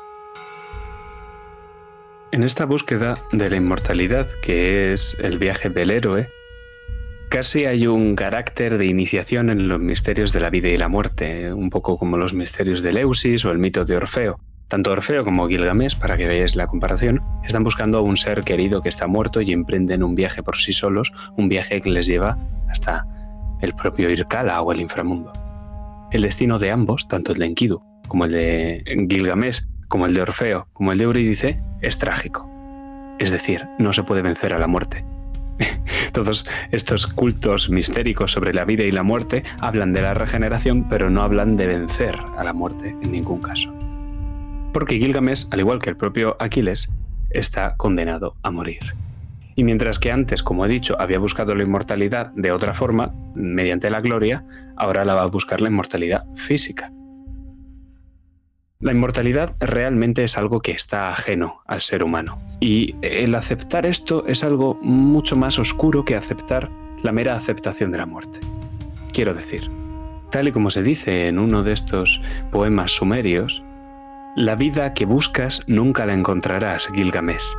En 2.31 2.41
esta 2.41 2.65
búsqueda 2.65 3.19
de 3.31 3.47
la 3.47 3.57
inmortalidad, 3.57 4.25
que 4.41 4.91
es 4.91 5.15
el 5.19 5.37
viaje 5.37 5.69
del 5.69 5.91
héroe, 5.91 6.31
casi 7.35 7.65
hay 7.65 7.85
un 7.85 8.15
carácter 8.15 8.77
de 8.77 8.85
iniciación 8.85 9.49
en 9.49 9.67
los 9.67 9.77
misterios 9.77 10.31
de 10.31 10.39
la 10.39 10.49
vida 10.49 10.69
y 10.69 10.77
la 10.77 10.87
muerte, 10.87 11.51
un 11.51 11.69
poco 11.69 11.97
como 11.97 12.15
los 12.15 12.33
misterios 12.33 12.81
de 12.81 12.93
Leusis 12.93 13.43
o 13.43 13.51
el 13.51 13.57
mito 13.57 13.83
de 13.83 13.97
Orfeo. 13.97 14.39
Tanto 14.69 14.93
Orfeo 14.93 15.25
como 15.25 15.45
Gilgamesh, 15.49 15.99
para 15.99 16.15
que 16.15 16.27
veáis 16.27 16.55
la 16.55 16.67
comparación, 16.67 17.21
están 17.43 17.65
buscando 17.65 17.97
a 17.97 18.01
un 18.01 18.15
ser 18.15 18.43
querido 18.43 18.81
que 18.81 18.87
está 18.87 19.07
muerto 19.07 19.41
y 19.41 19.51
emprenden 19.51 20.01
un 20.01 20.15
viaje 20.15 20.43
por 20.43 20.55
sí 20.55 20.71
solos, 20.71 21.11
un 21.35 21.49
viaje 21.49 21.81
que 21.81 21.89
les 21.89 22.05
lleva 22.05 22.37
hasta 22.69 23.05
el 23.59 23.73
propio 23.73 24.09
Irkala 24.09 24.61
o 24.61 24.71
el 24.71 24.79
inframundo. 24.79 25.33
El 26.13 26.21
destino 26.21 26.57
de 26.57 26.71
ambos, 26.71 27.09
tanto 27.09 27.33
el 27.33 27.39
de 27.39 27.47
Enkidu 27.47 27.83
como 28.07 28.23
el 28.23 28.31
de 28.31 29.07
Gilgamesh, 29.09 29.67
como 29.89 30.05
el 30.05 30.13
de 30.13 30.21
Orfeo, 30.21 30.69
como 30.71 30.93
el 30.93 30.99
de 30.99 31.03
Eurídice, 31.03 31.59
es 31.81 31.97
trágico. 31.97 32.49
Es 33.19 33.31
decir, 33.31 33.67
no 33.77 33.91
se 33.91 34.03
puede 34.03 34.21
vencer 34.21 34.53
a 34.53 34.57
la 34.57 34.67
muerte. 34.67 35.03
Todos 36.11 36.45
estos 36.71 37.07
cultos 37.07 37.69
mistéricos 37.69 38.31
sobre 38.31 38.53
la 38.53 38.65
vida 38.65 38.83
y 38.83 38.91
la 38.91 39.03
muerte 39.03 39.43
hablan 39.59 39.93
de 39.93 40.01
la 40.01 40.13
regeneración, 40.13 40.87
pero 40.89 41.09
no 41.09 41.21
hablan 41.21 41.57
de 41.57 41.67
vencer 41.67 42.17
a 42.37 42.43
la 42.43 42.53
muerte 42.53 42.95
en 43.01 43.11
ningún 43.11 43.41
caso 43.41 43.73
porque 44.75 44.97
Gilgamesh, 44.97 45.47
al 45.51 45.61
igual 45.61 45.79
que 45.79 45.89
el 45.89 45.95
propio 45.95 46.35
Aquiles, 46.37 46.89
está 47.29 47.77
condenado 47.77 48.35
a 48.43 48.51
morir. 48.51 48.93
Y 49.55 49.63
mientras 49.63 49.99
que 49.99 50.11
antes, 50.11 50.43
como 50.43 50.65
he 50.65 50.67
dicho, 50.67 50.99
había 50.99 51.17
buscado 51.17 51.55
la 51.55 51.63
inmortalidad 51.63 52.33
de 52.35 52.51
otra 52.51 52.73
forma, 52.73 53.13
mediante 53.35 53.89
la 53.89 54.01
gloria, 54.01 54.43
ahora 54.75 55.05
la 55.05 55.15
va 55.15 55.21
a 55.21 55.27
buscar 55.27 55.61
la 55.61 55.69
inmortalidad 55.69 56.25
física. 56.35 56.91
La 58.81 58.91
inmortalidad 58.91 59.55
realmente 59.59 60.25
es 60.25 60.37
algo 60.37 60.61
que 60.61 60.71
está 60.71 61.07
ajeno 61.09 61.61
al 61.65 61.81
ser 61.81 62.03
humano. 62.03 62.39
Y 62.59 62.95
el 63.01 63.33
aceptar 63.33 63.85
esto 63.85 64.25
es 64.27 64.43
algo 64.43 64.77
mucho 64.81 65.37
más 65.37 65.57
oscuro 65.59 66.03
que 66.03 66.15
aceptar 66.15 66.69
la 67.01 67.13
mera 67.13 67.35
aceptación 67.35 67.91
de 67.91 67.99
la 67.99 68.05
muerte. 68.05 68.41
Quiero 69.13 69.33
decir, 69.33 69.71
tal 70.29 70.49
y 70.49 70.51
como 70.51 70.71
se 70.71 70.83
dice 70.83 71.29
en 71.29 71.39
uno 71.39 71.63
de 71.63 71.71
estos 71.71 72.19
poemas 72.51 72.91
sumerios, 72.91 73.63
la 74.35 74.57
vida 74.57 74.93
que 74.93 75.05
buscas 75.05 75.63
nunca 75.67 76.05
la 76.05 76.13
encontrarás, 76.13 76.87
Gilgamesh, 76.93 77.55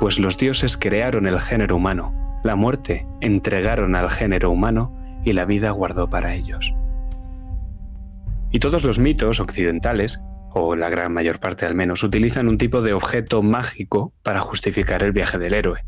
pues 0.00 0.18
los 0.18 0.36
dioses 0.36 0.76
crearon 0.76 1.26
el 1.26 1.40
género 1.40 1.76
humano, 1.76 2.12
la 2.44 2.56
muerte 2.56 3.06
entregaron 3.22 3.96
al 3.96 4.10
género 4.10 4.50
humano 4.50 4.94
y 5.24 5.32
la 5.32 5.46
vida 5.46 5.70
guardó 5.70 6.10
para 6.10 6.34
ellos. 6.34 6.74
Y 8.50 8.58
todos 8.58 8.84
los 8.84 8.98
mitos 8.98 9.40
occidentales, 9.40 10.22
o 10.54 10.76
la 10.76 10.90
gran 10.90 11.12
mayor 11.12 11.40
parte 11.40 11.66
al 11.66 11.74
menos, 11.74 12.02
utilizan 12.02 12.48
un 12.48 12.58
tipo 12.58 12.82
de 12.82 12.92
objeto 12.92 13.42
mágico 13.42 14.12
para 14.22 14.40
justificar 14.40 15.02
el 15.02 15.12
viaje 15.12 15.38
del 15.38 15.54
héroe. 15.54 15.84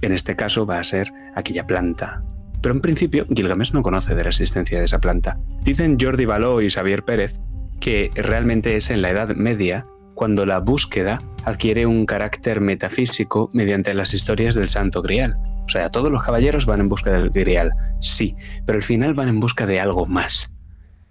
En 0.00 0.12
este 0.12 0.36
caso 0.36 0.66
va 0.66 0.78
a 0.78 0.84
ser 0.84 1.12
aquella 1.34 1.66
planta. 1.66 2.22
Pero 2.60 2.74
en 2.74 2.80
principio 2.80 3.24
Gilgamesh 3.28 3.72
no 3.72 3.82
conoce 3.82 4.14
de 4.14 4.22
la 4.22 4.30
existencia 4.30 4.78
de 4.78 4.84
esa 4.84 5.00
planta. 5.00 5.38
Dicen 5.62 5.96
Jordi 6.00 6.24
Baló 6.24 6.60
y 6.60 6.70
Xavier 6.70 7.04
Pérez 7.04 7.40
que 7.82 8.12
realmente 8.14 8.76
es 8.76 8.90
en 8.90 9.02
la 9.02 9.10
Edad 9.10 9.34
Media 9.34 9.86
cuando 10.14 10.46
la 10.46 10.60
búsqueda 10.60 11.18
adquiere 11.44 11.84
un 11.84 12.06
carácter 12.06 12.60
metafísico 12.60 13.50
mediante 13.52 13.92
las 13.92 14.14
historias 14.14 14.54
del 14.54 14.68
Santo 14.68 15.02
Grial. 15.02 15.36
O 15.64 15.68
sea, 15.68 15.90
todos 15.90 16.12
los 16.12 16.22
caballeros 16.22 16.64
van 16.64 16.80
en 16.80 16.88
busca 16.88 17.10
del 17.10 17.30
Grial, 17.30 17.72
sí, 18.00 18.36
pero 18.64 18.76
al 18.76 18.84
final 18.84 19.14
van 19.14 19.28
en 19.28 19.40
busca 19.40 19.66
de 19.66 19.80
algo 19.80 20.06
más. 20.06 20.54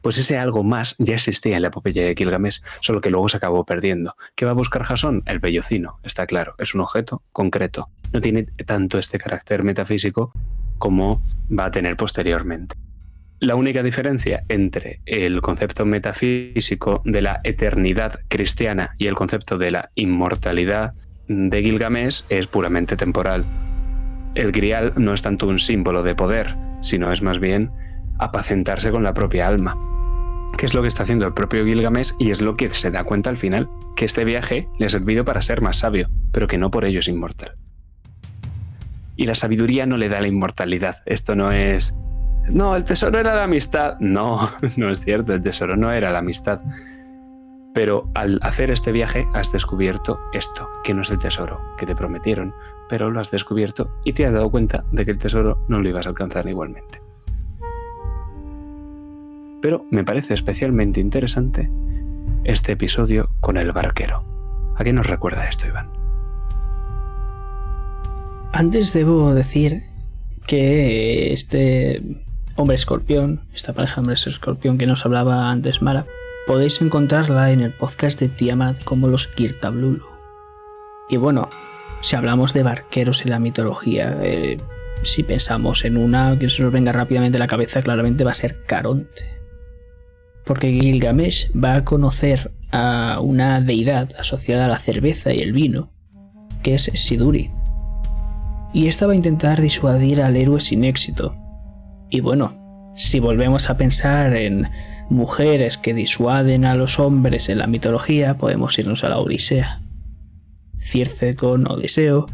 Pues 0.01 0.17
ese 0.17 0.37
algo 0.37 0.63
más 0.63 0.95
ya 0.97 1.15
existía 1.15 1.55
en 1.55 1.61
la 1.61 1.67
epopeya 1.67 2.03
de 2.03 2.15
Gilgamesh, 2.15 2.61
solo 2.81 3.01
que 3.01 3.09
luego 3.09 3.29
se 3.29 3.37
acabó 3.37 3.65
perdiendo. 3.65 4.15
¿Qué 4.35 4.45
va 4.45 4.51
a 4.51 4.55
buscar 4.55 4.83
Jasón? 4.83 5.23
El 5.25 5.39
vellocino, 5.39 5.99
está 6.03 6.25
claro, 6.25 6.55
es 6.57 6.73
un 6.73 6.81
objeto 6.81 7.21
concreto. 7.31 7.89
No 8.11 8.21
tiene 8.21 8.43
tanto 8.65 8.97
este 8.97 9.19
carácter 9.19 9.63
metafísico 9.63 10.33
como 10.77 11.21
va 11.57 11.65
a 11.65 11.71
tener 11.71 11.95
posteriormente. 11.95 12.75
La 13.39 13.55
única 13.55 13.81
diferencia 13.81 14.43
entre 14.49 15.01
el 15.05 15.41
concepto 15.41 15.85
metafísico 15.85 17.01
de 17.05 17.21
la 17.21 17.41
eternidad 17.43 18.19
cristiana 18.27 18.93
y 18.99 19.07
el 19.07 19.15
concepto 19.15 19.57
de 19.57 19.71
la 19.71 19.91
inmortalidad 19.95 20.93
de 21.27 21.61
Gilgamesh 21.63 22.23
es 22.29 22.47
puramente 22.47 22.97
temporal. 22.97 23.43
El 24.35 24.51
grial 24.51 24.93
no 24.95 25.13
es 25.13 25.21
tanto 25.21 25.47
un 25.47 25.59
símbolo 25.59 26.03
de 26.03 26.15
poder, 26.15 26.55
sino 26.81 27.11
es 27.11 27.21
más 27.21 27.39
bien 27.39 27.71
apacentarse 28.19 28.91
con 28.91 29.03
la 29.03 29.13
propia 29.13 29.47
alma. 29.47 29.90
¿Qué 30.57 30.65
es 30.65 30.73
lo 30.73 30.81
que 30.81 30.87
está 30.87 31.03
haciendo 31.03 31.25
el 31.25 31.33
propio 31.33 31.65
Gilgamesh 31.65 32.13
y 32.19 32.31
es 32.31 32.41
lo 32.41 32.55
que 32.55 32.69
se 32.69 32.91
da 32.91 33.03
cuenta 33.03 33.29
al 33.29 33.37
final? 33.37 33.69
Que 33.95 34.05
este 34.05 34.23
viaje 34.25 34.67
le 34.77 34.85
ha 34.85 34.89
servido 34.89 35.25
para 35.25 35.41
ser 35.41 35.61
más 35.61 35.77
sabio, 35.77 36.09
pero 36.31 36.47
que 36.47 36.57
no 36.57 36.71
por 36.71 36.85
ello 36.85 36.99
es 36.99 37.07
inmortal. 37.07 37.55
Y 39.15 39.25
la 39.25 39.35
sabiduría 39.35 39.85
no 39.85 39.97
le 39.97 40.09
da 40.09 40.21
la 40.21 40.27
inmortalidad. 40.27 40.97
Esto 41.05 41.35
no 41.35 41.51
es 41.51 41.97
no, 42.49 42.75
el 42.75 42.83
tesoro 42.83 43.19
era 43.19 43.35
la 43.35 43.43
amistad. 43.43 43.97
No, 43.99 44.49
no 44.77 44.89
es 44.89 44.99
cierto, 44.99 45.33
el 45.33 45.41
tesoro 45.41 45.75
no 45.75 45.91
era 45.91 46.11
la 46.11 46.19
amistad. 46.19 46.61
Pero 47.73 48.09
al 48.15 48.39
hacer 48.41 48.71
este 48.71 48.91
viaje 48.91 49.25
has 49.33 49.51
descubierto 49.51 50.19
esto, 50.33 50.69
que 50.83 50.93
no 50.93 51.03
es 51.03 51.11
el 51.11 51.19
tesoro 51.19 51.61
que 51.77 51.85
te 51.85 51.95
prometieron, 51.95 52.53
pero 52.89 53.09
lo 53.09 53.21
has 53.21 53.31
descubierto 53.31 53.95
y 54.03 54.11
te 54.11 54.25
has 54.25 54.33
dado 54.33 54.51
cuenta 54.51 54.83
de 54.91 55.05
que 55.05 55.11
el 55.11 55.17
tesoro 55.17 55.63
no 55.69 55.79
lo 55.79 55.87
ibas 55.87 56.05
a 56.05 56.09
alcanzar 56.09 56.47
igualmente. 56.49 57.01
Pero 59.61 59.85
me 59.91 60.03
parece 60.03 60.33
especialmente 60.33 60.99
interesante 60.99 61.69
este 62.43 62.71
episodio 62.71 63.29
con 63.39 63.57
el 63.57 63.71
barquero. 63.71 64.23
¿A 64.75 64.83
qué 64.83 64.93
nos 64.93 65.07
recuerda 65.07 65.47
esto, 65.47 65.67
Iván? 65.67 65.89
Antes 68.53 68.93
debo 68.93 69.33
decir 69.33 69.83
que 70.47 71.31
este 71.31 72.01
Hombre 72.55 72.75
Escorpión, 72.75 73.41
esta 73.53 73.73
pareja 73.73 74.01
Hombre 74.01 74.15
Escorpión 74.15 74.77
que 74.77 74.87
nos 74.87 75.05
hablaba 75.05 75.51
antes 75.51 75.81
Mara, 75.81 76.05
podéis 76.47 76.81
encontrarla 76.81 77.51
en 77.51 77.61
el 77.61 77.73
podcast 77.73 78.19
de 78.19 78.27
Tiamat 78.27 78.83
como 78.83 79.07
los 79.07 79.27
Kirtablulu. 79.27 80.05
Y 81.09 81.17
bueno, 81.17 81.47
si 82.01 82.15
hablamos 82.15 82.53
de 82.53 82.63
barqueros 82.63 83.21
en 83.23 83.29
la 83.29 83.39
mitología, 83.39 84.17
eh, 84.21 84.57
si 85.03 85.23
pensamos 85.23 85.85
en 85.85 85.97
una 85.97 86.37
que 86.37 86.49
se 86.49 86.63
nos 86.63 86.71
venga 86.71 86.91
rápidamente 86.91 87.37
a 87.37 87.39
la 87.39 87.47
cabeza, 87.47 87.81
claramente 87.81 88.23
va 88.23 88.31
a 88.31 88.35
ser 88.35 88.63
Caronte. 88.65 89.40
Porque 90.45 90.71
Gilgamesh 90.71 91.51
va 91.53 91.75
a 91.75 91.85
conocer 91.85 92.51
a 92.71 93.19
una 93.21 93.61
deidad 93.61 94.09
asociada 94.17 94.65
a 94.65 94.69
la 94.69 94.79
cerveza 94.79 95.33
y 95.33 95.39
el 95.39 95.51
vino, 95.51 95.91
que 96.63 96.75
es 96.75 96.91
Siduri. 96.93 97.51
Y 98.73 98.87
esta 98.87 99.05
va 99.05 99.13
a 99.13 99.17
intentar 99.17 99.59
disuadir 99.59 100.21
al 100.21 100.37
héroe 100.37 100.61
sin 100.61 100.83
éxito, 100.83 101.35
y 102.09 102.19
bueno, 102.19 102.93
si 102.95 103.21
volvemos 103.21 103.69
a 103.69 103.77
pensar 103.77 104.35
en 104.35 104.69
mujeres 105.09 105.77
que 105.77 105.93
disuaden 105.93 106.65
a 106.65 106.75
los 106.75 106.99
hombres 106.99 107.47
en 107.47 107.57
la 107.57 107.67
mitología, 107.67 108.37
podemos 108.37 108.77
irnos 108.77 109.05
a 109.05 109.09
la 109.09 109.17
Odisea. 109.17 109.81
Circe 110.79 111.35
con 111.35 111.67
Odiseo 111.71 112.25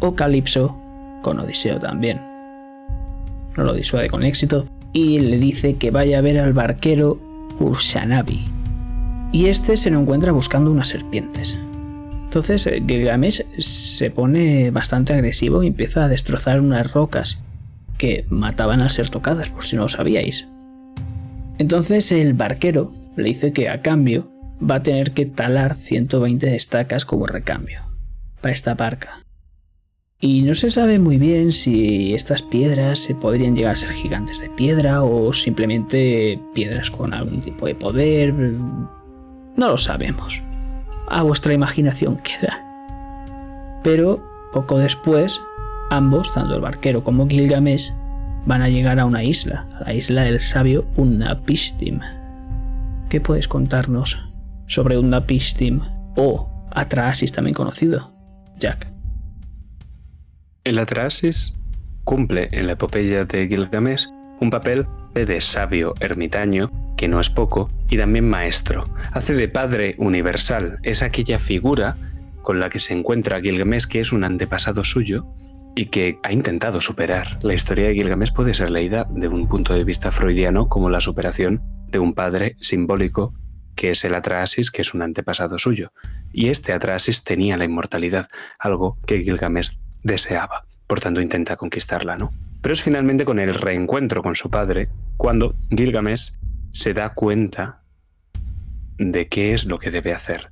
o 0.00 0.14
Calipso 0.14 0.76
con 1.22 1.40
Odiseo 1.40 1.80
también. 1.80 2.20
no 3.56 3.64
lo 3.64 3.72
disuade 3.72 4.08
con 4.08 4.22
éxito, 4.22 4.66
y 4.92 5.18
le 5.18 5.38
dice 5.38 5.74
que 5.74 5.90
vaya 5.90 6.18
a 6.18 6.22
ver 6.22 6.38
al 6.38 6.52
barquero 6.52 7.18
Ursanabi. 7.58 8.44
Y 9.32 9.46
este 9.46 9.76
se 9.76 9.90
lo 9.90 10.00
encuentra 10.00 10.32
buscando 10.32 10.70
unas 10.70 10.88
serpientes. 10.88 11.58
Entonces 12.24 12.66
eh, 12.66 12.82
Gilgamesh 12.86 13.42
se 13.58 14.10
pone 14.10 14.70
bastante 14.70 15.12
agresivo 15.12 15.62
y 15.62 15.68
empieza 15.68 16.04
a 16.04 16.08
destrozar 16.08 16.60
unas 16.60 16.92
rocas 16.92 17.40
que 17.98 18.26
mataban 18.28 18.80
al 18.80 18.90
ser 18.90 19.08
tocadas, 19.08 19.50
por 19.50 19.64
si 19.64 19.76
no 19.76 19.82
lo 19.82 19.88
sabíais. 19.88 20.46
Entonces 21.58 22.12
el 22.12 22.34
barquero 22.34 22.92
le 23.16 23.24
dice 23.24 23.52
que 23.52 23.68
a 23.68 23.80
cambio 23.80 24.30
va 24.58 24.76
a 24.76 24.82
tener 24.82 25.12
que 25.12 25.26
talar 25.26 25.74
120 25.76 26.54
estacas 26.54 27.04
como 27.04 27.26
recambio 27.26 27.82
para 28.40 28.52
esta 28.52 28.74
barca. 28.74 29.25
Y 30.18 30.42
no 30.42 30.54
se 30.54 30.70
sabe 30.70 30.98
muy 30.98 31.18
bien 31.18 31.52
si 31.52 32.14
estas 32.14 32.40
piedras 32.40 33.00
se 33.00 33.14
podrían 33.14 33.54
llegar 33.54 33.72
a 33.72 33.76
ser 33.76 33.92
gigantes 33.92 34.40
de 34.40 34.48
piedra 34.48 35.02
o 35.02 35.30
simplemente 35.34 36.40
piedras 36.54 36.90
con 36.90 37.12
algún 37.12 37.42
tipo 37.42 37.66
de 37.66 37.74
poder. 37.74 38.32
No 38.32 39.68
lo 39.68 39.76
sabemos. 39.76 40.40
A 41.08 41.22
vuestra 41.22 41.52
imaginación 41.52 42.16
queda. 42.16 42.62
Pero 43.84 44.24
poco 44.54 44.78
después, 44.78 45.38
ambos, 45.90 46.32
tanto 46.32 46.54
el 46.54 46.62
barquero 46.62 47.04
como 47.04 47.28
Gilgamesh, 47.28 47.92
van 48.46 48.62
a 48.62 48.70
llegar 48.70 48.98
a 48.98 49.04
una 49.04 49.22
isla, 49.22 49.66
la 49.84 49.92
isla 49.92 50.22
del 50.22 50.40
sabio 50.40 50.86
Unnapistim. 50.96 52.00
¿Qué 53.10 53.20
puedes 53.20 53.48
contarnos 53.48 54.18
sobre 54.66 54.96
Unnapistim 54.96 55.80
o 56.16 56.48
Atrahasis 56.70 57.32
también 57.32 57.54
conocido, 57.54 58.12
Jack? 58.58 58.95
El 60.66 60.80
Atrahasis 60.80 61.60
cumple 62.02 62.48
en 62.50 62.66
la 62.66 62.72
epopeya 62.72 63.24
de 63.24 63.46
Gilgamesh 63.46 64.08
un 64.40 64.50
papel 64.50 64.84
de 65.14 65.40
sabio 65.40 65.94
ermitaño, 66.00 66.72
que 66.96 67.06
no 67.06 67.20
es 67.20 67.30
poco, 67.30 67.70
y 67.88 67.96
también 67.96 68.28
maestro. 68.28 68.92
Hace 69.12 69.34
de 69.34 69.46
padre 69.46 69.94
universal, 69.98 70.78
es 70.82 71.02
aquella 71.02 71.38
figura 71.38 71.96
con 72.42 72.58
la 72.58 72.68
que 72.68 72.80
se 72.80 72.94
encuentra 72.94 73.40
Gilgamesh 73.40 73.86
que 73.86 74.00
es 74.00 74.10
un 74.10 74.24
antepasado 74.24 74.82
suyo 74.82 75.24
y 75.76 75.86
que 75.86 76.18
ha 76.24 76.32
intentado 76.32 76.80
superar. 76.80 77.38
La 77.44 77.54
historia 77.54 77.86
de 77.86 77.94
Gilgamesh 77.94 78.32
puede 78.32 78.52
ser 78.52 78.70
leída 78.70 79.06
de 79.08 79.28
un 79.28 79.46
punto 79.46 79.72
de 79.72 79.84
vista 79.84 80.10
freudiano 80.10 80.68
como 80.68 80.90
la 80.90 81.00
superación 81.00 81.62
de 81.90 82.00
un 82.00 82.12
padre 82.12 82.56
simbólico 82.60 83.34
que 83.76 83.90
es 83.90 84.04
el 84.04 84.16
Atrahasis, 84.16 84.72
que 84.72 84.82
es 84.82 84.94
un 84.94 85.02
antepasado 85.02 85.58
suyo. 85.58 85.92
Y 86.32 86.48
este 86.48 86.72
Atrahasis 86.72 87.22
tenía 87.22 87.56
la 87.56 87.66
inmortalidad, 87.66 88.28
algo 88.58 88.98
que 89.06 89.22
Gilgamesh 89.22 89.78
deseaba. 90.06 90.64
Por 90.86 91.00
tanto, 91.00 91.20
intenta 91.20 91.56
conquistarla, 91.56 92.16
¿no? 92.16 92.32
Pero 92.62 92.72
es 92.72 92.82
finalmente 92.82 93.24
con 93.24 93.38
el 93.38 93.54
reencuentro 93.54 94.22
con 94.22 94.36
su 94.36 94.50
padre 94.50 94.88
cuando 95.16 95.54
Gilgamesh 95.70 96.32
se 96.72 96.94
da 96.94 97.14
cuenta 97.14 97.82
de 98.98 99.28
qué 99.28 99.54
es 99.54 99.66
lo 99.66 99.78
que 99.78 99.90
debe 99.90 100.14
hacer 100.14 100.50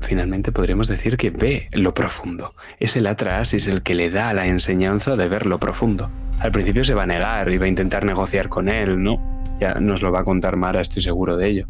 finalmente 0.00 0.52
podríamos 0.52 0.88
decir 0.88 1.16
que 1.16 1.30
ve 1.30 1.68
lo 1.72 1.94
profundo. 1.94 2.54
Es 2.78 2.96
el 2.96 3.06
Atrahasis 3.06 3.66
el 3.66 3.82
que 3.82 3.94
le 3.94 4.10
da 4.10 4.32
la 4.32 4.46
enseñanza 4.46 5.16
de 5.16 5.28
ver 5.28 5.46
lo 5.46 5.58
profundo. 5.58 6.10
Al 6.40 6.52
principio 6.52 6.84
se 6.84 6.94
va 6.94 7.04
a 7.04 7.06
negar 7.06 7.52
y 7.52 7.58
va 7.58 7.66
a 7.66 7.68
intentar 7.68 8.04
negociar 8.04 8.48
con 8.48 8.68
él, 8.68 9.02
¿no? 9.02 9.44
Ya 9.60 9.74
nos 9.80 10.02
lo 10.02 10.12
va 10.12 10.20
a 10.20 10.24
contar 10.24 10.56
Mara, 10.56 10.80
estoy 10.80 11.02
seguro 11.02 11.36
de 11.36 11.48
ello. 11.48 11.66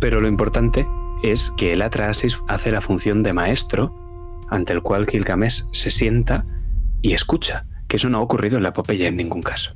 Pero 0.00 0.20
lo 0.20 0.28
importante 0.28 0.86
es 1.22 1.52
que 1.56 1.72
el 1.72 1.82
Atrahasis 1.82 2.38
hace 2.48 2.70
la 2.72 2.80
función 2.80 3.22
de 3.22 3.32
maestro 3.32 3.94
ante 4.52 4.74
el 4.74 4.82
cual 4.82 5.06
Gilgamesh 5.06 5.64
se 5.72 5.90
sienta 5.90 6.44
y 7.00 7.14
escucha, 7.14 7.66
que 7.88 7.96
eso 7.96 8.10
no 8.10 8.18
ha 8.18 8.20
ocurrido 8.22 8.58
en 8.58 8.62
la 8.62 8.68
epopeya 8.68 9.08
en 9.08 9.16
ningún 9.16 9.42
caso. 9.42 9.74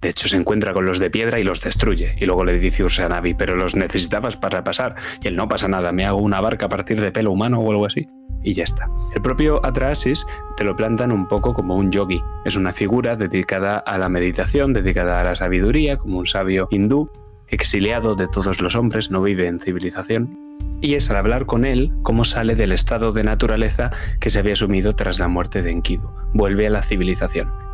De 0.00 0.08
hecho, 0.08 0.28
se 0.28 0.36
encuentra 0.36 0.72
con 0.72 0.86
los 0.86 0.98
de 0.98 1.10
piedra 1.10 1.38
y 1.38 1.44
los 1.44 1.60
destruye. 1.60 2.16
Y 2.18 2.26
luego 2.26 2.44
le 2.44 2.58
dice 2.58 2.84
Ursanabi, 2.84 3.34
pero 3.34 3.56
los 3.56 3.76
necesitabas 3.76 4.36
para 4.36 4.64
pasar. 4.64 4.94
Y 5.22 5.28
él 5.28 5.36
no 5.36 5.48
pasa 5.48 5.68
nada, 5.68 5.92
me 5.92 6.06
hago 6.06 6.18
una 6.18 6.40
barca 6.40 6.66
a 6.66 6.68
partir 6.68 7.00
de 7.00 7.12
pelo 7.12 7.32
humano 7.32 7.60
o 7.60 7.70
algo 7.70 7.86
así. 7.86 8.06
Y 8.42 8.54
ya 8.54 8.64
está. 8.64 8.88
El 9.14 9.22
propio 9.22 9.64
Atrasis 9.64 10.26
te 10.56 10.64
lo 10.64 10.76
plantan 10.76 11.12
un 11.12 11.28
poco 11.28 11.54
como 11.54 11.76
un 11.76 11.90
yogi. 11.90 12.22
Es 12.44 12.56
una 12.56 12.72
figura 12.72 13.16
dedicada 13.16 13.78
a 13.78 13.98
la 13.98 14.08
meditación, 14.08 14.72
dedicada 14.72 15.20
a 15.20 15.24
la 15.24 15.34
sabiduría, 15.34 15.98
como 15.98 16.18
un 16.18 16.26
sabio 16.26 16.68
hindú, 16.70 17.10
exiliado 17.48 18.14
de 18.14 18.28
todos 18.28 18.60
los 18.60 18.76
hombres, 18.76 19.10
no 19.10 19.22
vive 19.22 19.46
en 19.46 19.60
civilización. 19.60 20.45
Y 20.80 20.94
es 20.94 21.10
al 21.10 21.16
hablar 21.16 21.46
con 21.46 21.64
él 21.64 21.92
cómo 22.02 22.24
sale 22.24 22.54
del 22.54 22.72
estado 22.72 23.12
de 23.12 23.24
naturaleza 23.24 23.90
que 24.20 24.30
se 24.30 24.38
había 24.38 24.56
sumido 24.56 24.94
tras 24.94 25.18
la 25.18 25.28
muerte 25.28 25.62
de 25.62 25.70
Enkidu. 25.70 26.10
Vuelve 26.34 26.66
a 26.66 26.70
la 26.70 26.82
civilización 26.82 27.66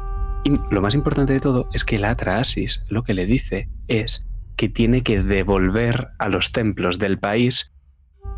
y 0.45 0.55
lo 0.71 0.81
más 0.81 0.95
importante 0.95 1.33
de 1.33 1.41
todo 1.41 1.69
es 1.73 1.85
que 1.85 1.99
la 1.99 2.11
Atrahasis 2.11 2.85
lo 2.89 3.05
que 3.05 3.15
le 3.15 3.27
dice 3.27 3.69
es 3.87 4.27
que 4.57 4.69
tiene 4.69 5.03
que 5.03 5.23
devolver 5.23 6.09
a 6.19 6.29
los 6.29 6.53
templos 6.53 6.99
del 6.99 7.19
país 7.19 7.73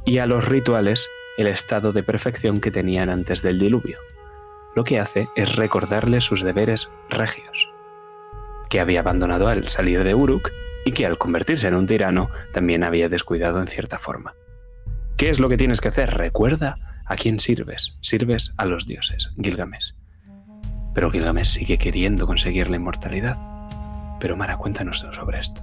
y 0.04 0.18
a 0.18 0.26
los 0.26 0.46
rituales 0.46 1.08
el 1.38 1.46
estado 1.46 1.92
de 1.92 2.02
perfección 2.02 2.60
que 2.60 2.70
tenían 2.70 3.08
antes 3.08 3.42
del 3.42 3.58
diluvio. 3.58 3.98
Lo 4.76 4.84
que 4.84 5.00
hace 5.00 5.28
es 5.34 5.56
recordarle 5.56 6.20
sus 6.20 6.42
deberes 6.42 6.90
regios, 7.08 7.70
que 8.68 8.80
había 8.80 9.00
abandonado 9.00 9.48
al 9.48 9.68
salir 9.68 10.04
de 10.04 10.14
Uruk 10.14 10.50
y 10.84 10.92
que 10.92 11.06
al 11.06 11.16
convertirse 11.16 11.68
en 11.68 11.74
un 11.74 11.86
tirano 11.86 12.30
también 12.52 12.84
había 12.84 13.08
descuidado 13.08 13.60
en 13.60 13.68
cierta 13.68 13.98
forma. 13.98 14.34
¿Qué 15.16 15.30
es 15.30 15.38
lo 15.38 15.48
que 15.48 15.56
tienes 15.56 15.80
que 15.80 15.88
hacer? 15.88 16.10
Recuerda 16.14 16.74
a 17.06 17.14
quién 17.14 17.38
sirves. 17.38 17.96
Sirves 18.00 18.52
a 18.58 18.64
los 18.64 18.86
dioses, 18.86 19.30
Gilgamesh. 19.40 19.94
Pero 20.92 21.10
Gilgamesh 21.10 21.46
sigue 21.46 21.78
queriendo 21.78 22.26
conseguir 22.26 22.68
la 22.68 22.76
inmortalidad. 22.76 23.36
Pero 24.18 24.36
Mara, 24.36 24.56
cuéntanos 24.56 24.98
sobre 24.98 25.38
esto. 25.38 25.62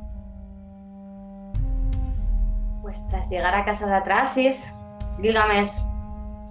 Pues 2.81 3.05
tras 3.07 3.29
llegar 3.29 3.53
a 3.53 3.65
casa 3.65 3.87
de 3.87 3.95
Atrasis, 3.95 4.73
Gilgamesh, 5.21 5.81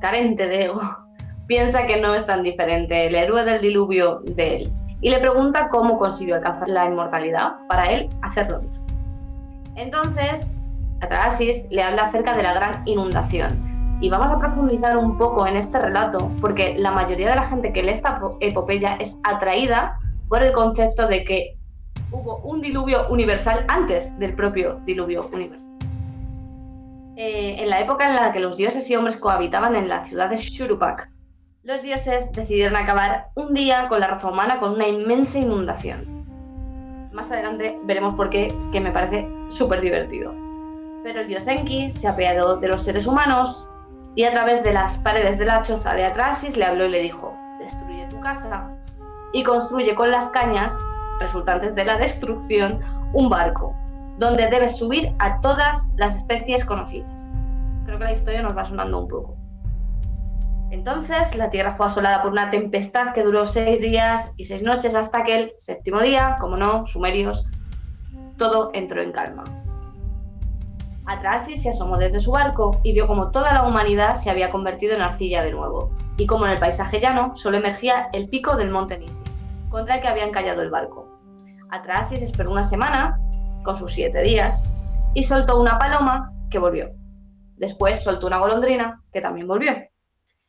carente 0.00 0.46
de 0.46 0.64
ego, 0.66 0.80
piensa 1.46 1.86
que 1.86 2.00
no 2.00 2.14
es 2.14 2.26
tan 2.26 2.42
diferente 2.42 3.06
el 3.06 3.14
héroe 3.14 3.44
del 3.44 3.60
diluvio 3.60 4.20
de 4.24 4.56
él 4.56 4.72
y 5.00 5.10
le 5.10 5.18
pregunta 5.18 5.70
cómo 5.70 5.98
consiguió 5.98 6.36
alcanzar 6.36 6.68
la 6.68 6.84
inmortalidad 6.84 7.52
para 7.68 7.90
él 7.90 8.10
hacerlo 8.22 8.60
mismo. 8.60 8.86
Entonces, 9.76 10.59
Atrasis 11.00 11.68
le 11.70 11.82
habla 11.82 12.04
acerca 12.04 12.34
de 12.34 12.42
la 12.42 12.52
gran 12.52 12.82
inundación 12.86 13.98
y 14.00 14.08
vamos 14.08 14.30
a 14.30 14.38
profundizar 14.38 14.96
un 14.96 15.18
poco 15.18 15.46
en 15.46 15.56
este 15.56 15.78
relato 15.78 16.30
porque 16.40 16.74
la 16.78 16.90
mayoría 16.90 17.28
de 17.30 17.36
la 17.36 17.44
gente 17.44 17.72
que 17.72 17.82
lee 17.82 17.90
esta 17.90 18.20
epopeya 18.40 18.96
es 18.96 19.20
atraída 19.24 19.98
por 20.28 20.42
el 20.42 20.52
concepto 20.52 21.06
de 21.06 21.24
que 21.24 21.58
hubo 22.10 22.38
un 22.38 22.60
diluvio 22.60 23.08
universal 23.08 23.64
antes 23.68 24.18
del 24.18 24.34
propio 24.34 24.80
diluvio 24.84 25.28
universal. 25.32 25.70
Eh, 27.16 27.56
en 27.58 27.68
la 27.68 27.80
época 27.80 28.08
en 28.08 28.16
la 28.16 28.32
que 28.32 28.40
los 28.40 28.56
dioses 28.56 28.88
y 28.88 28.96
hombres 28.96 29.16
cohabitaban 29.16 29.76
en 29.76 29.88
la 29.88 30.04
ciudad 30.04 30.30
de 30.30 30.38
Shurupak, 30.38 31.10
los 31.62 31.82
dioses 31.82 32.32
decidieron 32.32 32.76
acabar 32.76 33.26
un 33.34 33.52
día 33.52 33.88
con 33.88 34.00
la 34.00 34.06
raza 34.06 34.28
humana 34.28 34.58
con 34.58 34.72
una 34.72 34.88
inmensa 34.88 35.38
inundación. 35.38 37.10
Más 37.12 37.30
adelante 37.30 37.78
veremos 37.84 38.14
por 38.14 38.30
qué, 38.30 38.54
que 38.72 38.80
me 38.80 38.92
parece 38.92 39.28
súper 39.48 39.82
divertido. 39.82 40.49
Pero 41.02 41.20
el 41.20 41.28
dios 41.28 41.46
Enki 41.46 41.90
se 41.90 42.08
apiadó 42.08 42.56
de 42.56 42.68
los 42.68 42.82
seres 42.82 43.06
humanos 43.06 43.68
y 44.14 44.24
a 44.24 44.32
través 44.32 44.62
de 44.62 44.72
las 44.72 44.98
paredes 44.98 45.38
de 45.38 45.46
la 45.46 45.62
choza 45.62 45.94
de 45.94 46.04
Atrasis 46.04 46.56
le 46.56 46.64
habló 46.64 46.86
y 46.86 46.90
le 46.90 47.02
dijo, 47.02 47.34
destruye 47.58 48.06
tu 48.08 48.20
casa 48.20 48.76
y 49.32 49.42
construye 49.42 49.94
con 49.94 50.10
las 50.10 50.28
cañas 50.30 50.78
resultantes 51.20 51.74
de 51.74 51.84
la 51.84 51.96
destrucción 51.96 52.80
un 53.12 53.28
barco, 53.28 53.74
donde 54.18 54.48
debes 54.48 54.78
subir 54.78 55.14
a 55.18 55.40
todas 55.40 55.88
las 55.96 56.16
especies 56.16 56.64
conocidas. 56.64 57.26
Creo 57.84 57.98
que 57.98 58.04
la 58.04 58.12
historia 58.12 58.42
nos 58.42 58.56
va 58.56 58.64
sonando 58.64 58.98
un 58.98 59.08
poco. 59.08 59.36
Entonces 60.70 61.34
la 61.34 61.50
tierra 61.50 61.72
fue 61.72 61.86
asolada 61.86 62.22
por 62.22 62.30
una 62.30 62.50
tempestad 62.50 63.12
que 63.12 63.22
duró 63.22 63.44
seis 63.44 63.80
días 63.80 64.32
y 64.36 64.44
seis 64.44 64.62
noches 64.62 64.94
hasta 64.94 65.24
que 65.24 65.36
el 65.36 65.52
séptimo 65.58 66.00
día, 66.00 66.36
como 66.40 66.56
no, 66.56 66.86
sumerios, 66.86 67.44
todo 68.36 68.70
entró 68.72 69.02
en 69.02 69.12
calma. 69.12 69.44
Atrasis 71.10 71.64
se 71.64 71.70
asomó 71.70 71.98
desde 71.98 72.20
su 72.20 72.30
barco 72.30 72.78
y 72.84 72.92
vio 72.92 73.08
como 73.08 73.32
toda 73.32 73.52
la 73.52 73.64
humanidad 73.64 74.14
se 74.14 74.30
había 74.30 74.48
convertido 74.48 74.94
en 74.94 75.02
arcilla 75.02 75.42
de 75.42 75.50
nuevo, 75.50 75.90
y 76.16 76.24
como 76.28 76.46
en 76.46 76.52
el 76.52 76.60
paisaje 76.60 77.00
llano 77.00 77.34
solo 77.34 77.56
emergía 77.56 78.08
el 78.12 78.28
pico 78.28 78.56
del 78.56 78.70
monte 78.70 78.96
Nisi, 78.96 79.20
contra 79.70 79.96
el 79.96 80.02
que 80.02 80.06
había 80.06 80.24
encallado 80.24 80.62
el 80.62 80.70
barco. 80.70 81.08
Atrasis 81.68 82.22
esperó 82.22 82.52
una 82.52 82.62
semana, 82.62 83.18
con 83.64 83.74
sus 83.74 83.92
siete 83.92 84.22
días, 84.22 84.62
y 85.12 85.24
soltó 85.24 85.60
una 85.60 85.80
paloma 85.80 86.30
que 86.48 86.60
volvió. 86.60 86.90
Después 87.56 88.04
soltó 88.04 88.28
una 88.28 88.38
golondrina 88.38 89.02
que 89.12 89.20
también 89.20 89.48
volvió. 89.48 89.72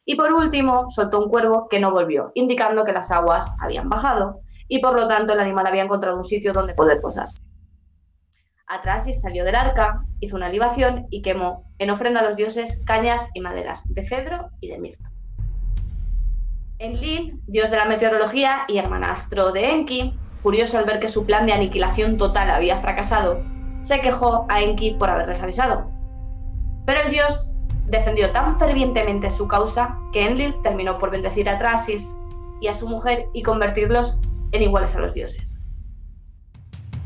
Y 0.05 0.15
por 0.15 0.31
último 0.31 0.85
soltó 0.89 1.23
un 1.23 1.29
cuervo 1.31 1.69
que 1.71 1.79
no 1.79 1.89
volvió, 1.89 2.31
indicando 2.35 2.85
que 2.85 2.93
las 2.93 3.11
aguas 3.11 3.51
habían 3.59 3.89
bajado 3.89 4.41
y 4.67 4.79
por 4.79 4.93
lo 4.93 5.07
tanto 5.07 5.33
el 5.33 5.39
animal 5.39 5.65
había 5.65 5.83
encontrado 5.83 6.17
un 6.17 6.23
sitio 6.23 6.53
donde 6.53 6.75
poder 6.75 7.01
posarse. 7.01 7.41
Atrasis 8.71 9.21
salió 9.21 9.43
del 9.43 9.55
arca, 9.55 10.05
hizo 10.21 10.37
una 10.37 10.47
libación 10.47 11.05
y 11.09 11.21
quemó 11.21 11.65
en 11.77 11.89
ofrenda 11.89 12.21
a 12.21 12.23
los 12.23 12.37
dioses 12.37 12.81
cañas 12.85 13.29
y 13.33 13.41
maderas 13.41 13.83
de 13.93 14.05
cedro 14.05 14.49
y 14.61 14.69
de 14.69 14.79
mirto. 14.79 15.09
Enlil, 16.79 17.41
dios 17.47 17.69
de 17.69 17.77
la 17.77 17.85
meteorología 17.85 18.61
y 18.67 18.77
hermanastro 18.77 19.51
de 19.51 19.71
Enki, 19.71 20.17
furioso 20.37 20.77
al 20.77 20.85
ver 20.85 20.99
que 20.99 21.09
su 21.09 21.25
plan 21.25 21.45
de 21.45 21.53
aniquilación 21.53 22.17
total 22.17 22.49
había 22.49 22.77
fracasado, 22.77 23.43
se 23.79 23.99
quejó 23.99 24.45
a 24.49 24.61
Enki 24.61 24.91
por 24.91 25.09
haberles 25.09 25.43
avisado. 25.43 25.91
Pero 26.85 27.01
el 27.01 27.11
dios 27.11 27.53
defendió 27.87 28.31
tan 28.31 28.57
fervientemente 28.57 29.29
su 29.29 29.47
causa 29.47 29.97
que 30.13 30.25
Enlil 30.25 30.55
terminó 30.63 30.97
por 30.97 31.11
bendecir 31.11 31.49
a 31.49 31.59
Trasis 31.59 32.15
y 32.61 32.67
a 32.67 32.73
su 32.73 32.87
mujer 32.87 33.25
y 33.33 33.43
convertirlos 33.43 34.21
en 34.53 34.63
iguales 34.63 34.95
a 34.95 35.01
los 35.01 35.13
dioses. 35.13 35.60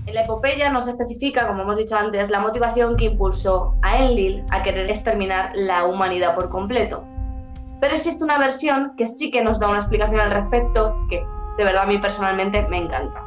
En 0.05 0.13
la 0.13 0.21
epopeya 0.21 0.69
no 0.69 0.81
se 0.81 0.91
especifica, 0.91 1.47
como 1.47 1.63
hemos 1.63 1.77
dicho 1.77 1.95
antes, 1.95 2.29
la 2.29 2.39
motivación 2.39 2.95
que 2.95 3.05
impulsó 3.05 3.73
a 3.81 3.97
Enlil 3.97 4.45
a 4.51 4.61
querer 4.61 4.87
exterminar 4.87 5.51
la 5.55 5.85
humanidad 5.85 6.35
por 6.35 6.49
completo. 6.49 7.03
Pero 7.81 7.93
existe 7.93 8.23
una 8.23 8.37
versión 8.37 8.93
que 8.97 9.07
sí 9.07 9.31
que 9.31 9.43
nos 9.43 9.59
da 9.59 9.67
una 9.67 9.79
explicación 9.79 10.21
al 10.21 10.31
respecto 10.31 10.95
que 11.09 11.25
de 11.57 11.63
verdad 11.63 11.83
a 11.83 11.87
mí 11.87 11.97
personalmente 11.97 12.67
me 12.67 12.77
encanta. 12.77 13.23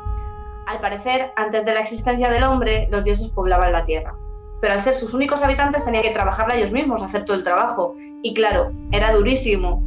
Al 0.68 0.78
parecer, 0.78 1.32
antes 1.34 1.64
de 1.64 1.74
la 1.74 1.80
existencia 1.80 2.28
del 2.28 2.44
hombre, 2.44 2.86
los 2.92 3.02
dioses 3.02 3.28
poblaban 3.28 3.72
la 3.72 3.84
tierra. 3.84 4.14
Pero 4.60 4.74
al 4.74 4.80
ser 4.80 4.94
sus 4.94 5.14
únicos 5.14 5.42
habitantes 5.42 5.84
tenían 5.84 6.02
que 6.02 6.10
trabajarla 6.10 6.54
ellos 6.54 6.72
mismos, 6.72 7.02
hacer 7.02 7.24
todo 7.24 7.36
el 7.36 7.42
trabajo. 7.42 7.94
Y 8.22 8.34
claro, 8.34 8.70
era 8.92 9.12
durísimo. 9.12 9.82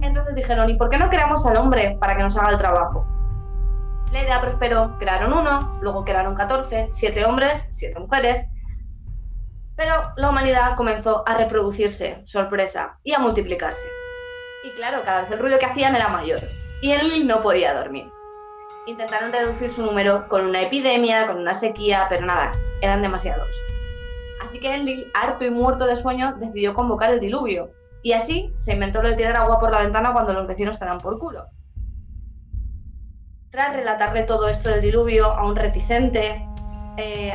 Entonces 0.00 0.34
dijeron, 0.34 0.68
¿y 0.68 0.74
por 0.74 0.88
qué 0.88 0.98
no 0.98 1.10
creamos 1.10 1.46
al 1.46 1.58
hombre 1.58 1.96
para 2.00 2.16
que 2.16 2.22
nos 2.22 2.36
haga 2.38 2.50
el 2.50 2.56
trabajo? 2.56 3.04
La 4.12 4.22
idea 4.22 4.40
prosperó, 4.40 4.96
crearon 4.98 5.32
uno, 5.34 5.78
luego 5.82 6.04
crearon 6.04 6.34
14, 6.34 6.88
siete 6.92 7.24
hombres, 7.26 7.68
siete 7.70 8.00
mujeres. 8.00 8.46
Pero 9.76 9.92
la 10.16 10.30
humanidad 10.30 10.76
comenzó 10.76 11.22
a 11.26 11.36
reproducirse, 11.36 12.22
sorpresa, 12.24 12.98
y 13.04 13.12
a 13.12 13.18
multiplicarse. 13.18 13.86
Y 14.64 14.70
claro, 14.70 15.02
cada 15.04 15.20
vez 15.20 15.30
el 15.30 15.38
ruido 15.38 15.58
que 15.58 15.66
hacían 15.66 15.94
era 15.94 16.08
mayor. 16.08 16.38
Y 16.80 16.92
él 16.92 17.26
no 17.26 17.42
podía 17.42 17.74
dormir. 17.74 18.10
Intentaron 18.86 19.30
reducir 19.30 19.68
su 19.68 19.84
número 19.84 20.26
con 20.28 20.46
una 20.46 20.62
epidemia, 20.62 21.26
con 21.26 21.36
una 21.36 21.52
sequía, 21.52 22.06
pero 22.08 22.24
nada, 22.24 22.52
eran 22.80 23.02
demasiados. 23.02 23.60
Así 24.42 24.58
que 24.58 24.74
Enlil, 24.74 25.10
harto 25.12 25.44
y 25.44 25.50
muerto 25.50 25.84
de 25.84 25.96
sueño, 25.96 26.34
decidió 26.38 26.72
convocar 26.72 27.10
el 27.10 27.20
diluvio. 27.20 27.70
Y 28.02 28.12
así 28.12 28.52
se 28.56 28.72
inventó 28.72 29.02
lo 29.02 29.10
de 29.10 29.16
tirar 29.16 29.36
agua 29.36 29.58
por 29.58 29.70
la 29.70 29.80
ventana 29.80 30.14
cuando 30.14 30.32
los 30.32 30.46
vecinos 30.46 30.78
te 30.78 30.86
dan 30.86 30.98
por 30.98 31.18
culo. 31.18 31.44
Tras 33.50 33.74
relatarle 33.74 34.24
todo 34.24 34.46
esto 34.48 34.68
del 34.68 34.82
diluvio 34.82 35.32
a 35.32 35.46
un 35.46 35.56
reticente, 35.56 36.46
eh, 36.98 37.32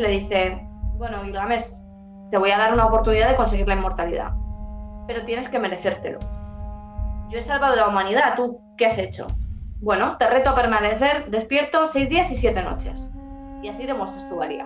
le 0.00 0.08
dice, 0.08 0.66
bueno, 0.96 1.22
Gilgamesh, 1.22 1.66
te 2.32 2.38
voy 2.38 2.50
a 2.50 2.58
dar 2.58 2.72
una 2.72 2.86
oportunidad 2.86 3.28
de 3.28 3.36
conseguir 3.36 3.68
la 3.68 3.74
inmortalidad, 3.74 4.32
pero 5.06 5.24
tienes 5.24 5.48
que 5.48 5.60
merecértelo. 5.60 6.18
Yo 7.28 7.38
he 7.38 7.42
salvado 7.42 7.76
la 7.76 7.86
humanidad, 7.86 8.34
¿tú 8.34 8.60
qué 8.76 8.86
has 8.86 8.98
hecho? 8.98 9.28
Bueno, 9.80 10.16
te 10.16 10.28
reto 10.28 10.50
a 10.50 10.54
permanecer 10.56 11.30
despierto 11.30 11.86
seis 11.86 12.08
días 12.08 12.30
y 12.32 12.34
siete 12.34 12.64
noches. 12.64 13.12
Y 13.62 13.68
así 13.68 13.86
demuestras 13.86 14.28
tu 14.28 14.36
valía. 14.36 14.64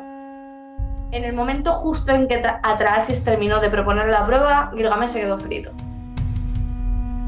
En 1.10 1.24
el 1.24 1.34
momento 1.34 1.72
justo 1.72 2.12
en 2.12 2.26
que 2.26 2.42
Atrasis 2.62 3.22
terminó 3.22 3.60
de 3.60 3.68
proponer 3.68 4.08
la 4.08 4.24
prueba, 4.24 4.72
Gilgamesh 4.74 5.10
se 5.10 5.20
quedó 5.20 5.36
frito. 5.36 5.72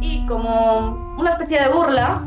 Y 0.00 0.26
como 0.26 1.14
una 1.18 1.31
especie 1.31 1.61
de 1.61 1.68
burla, 1.68 2.22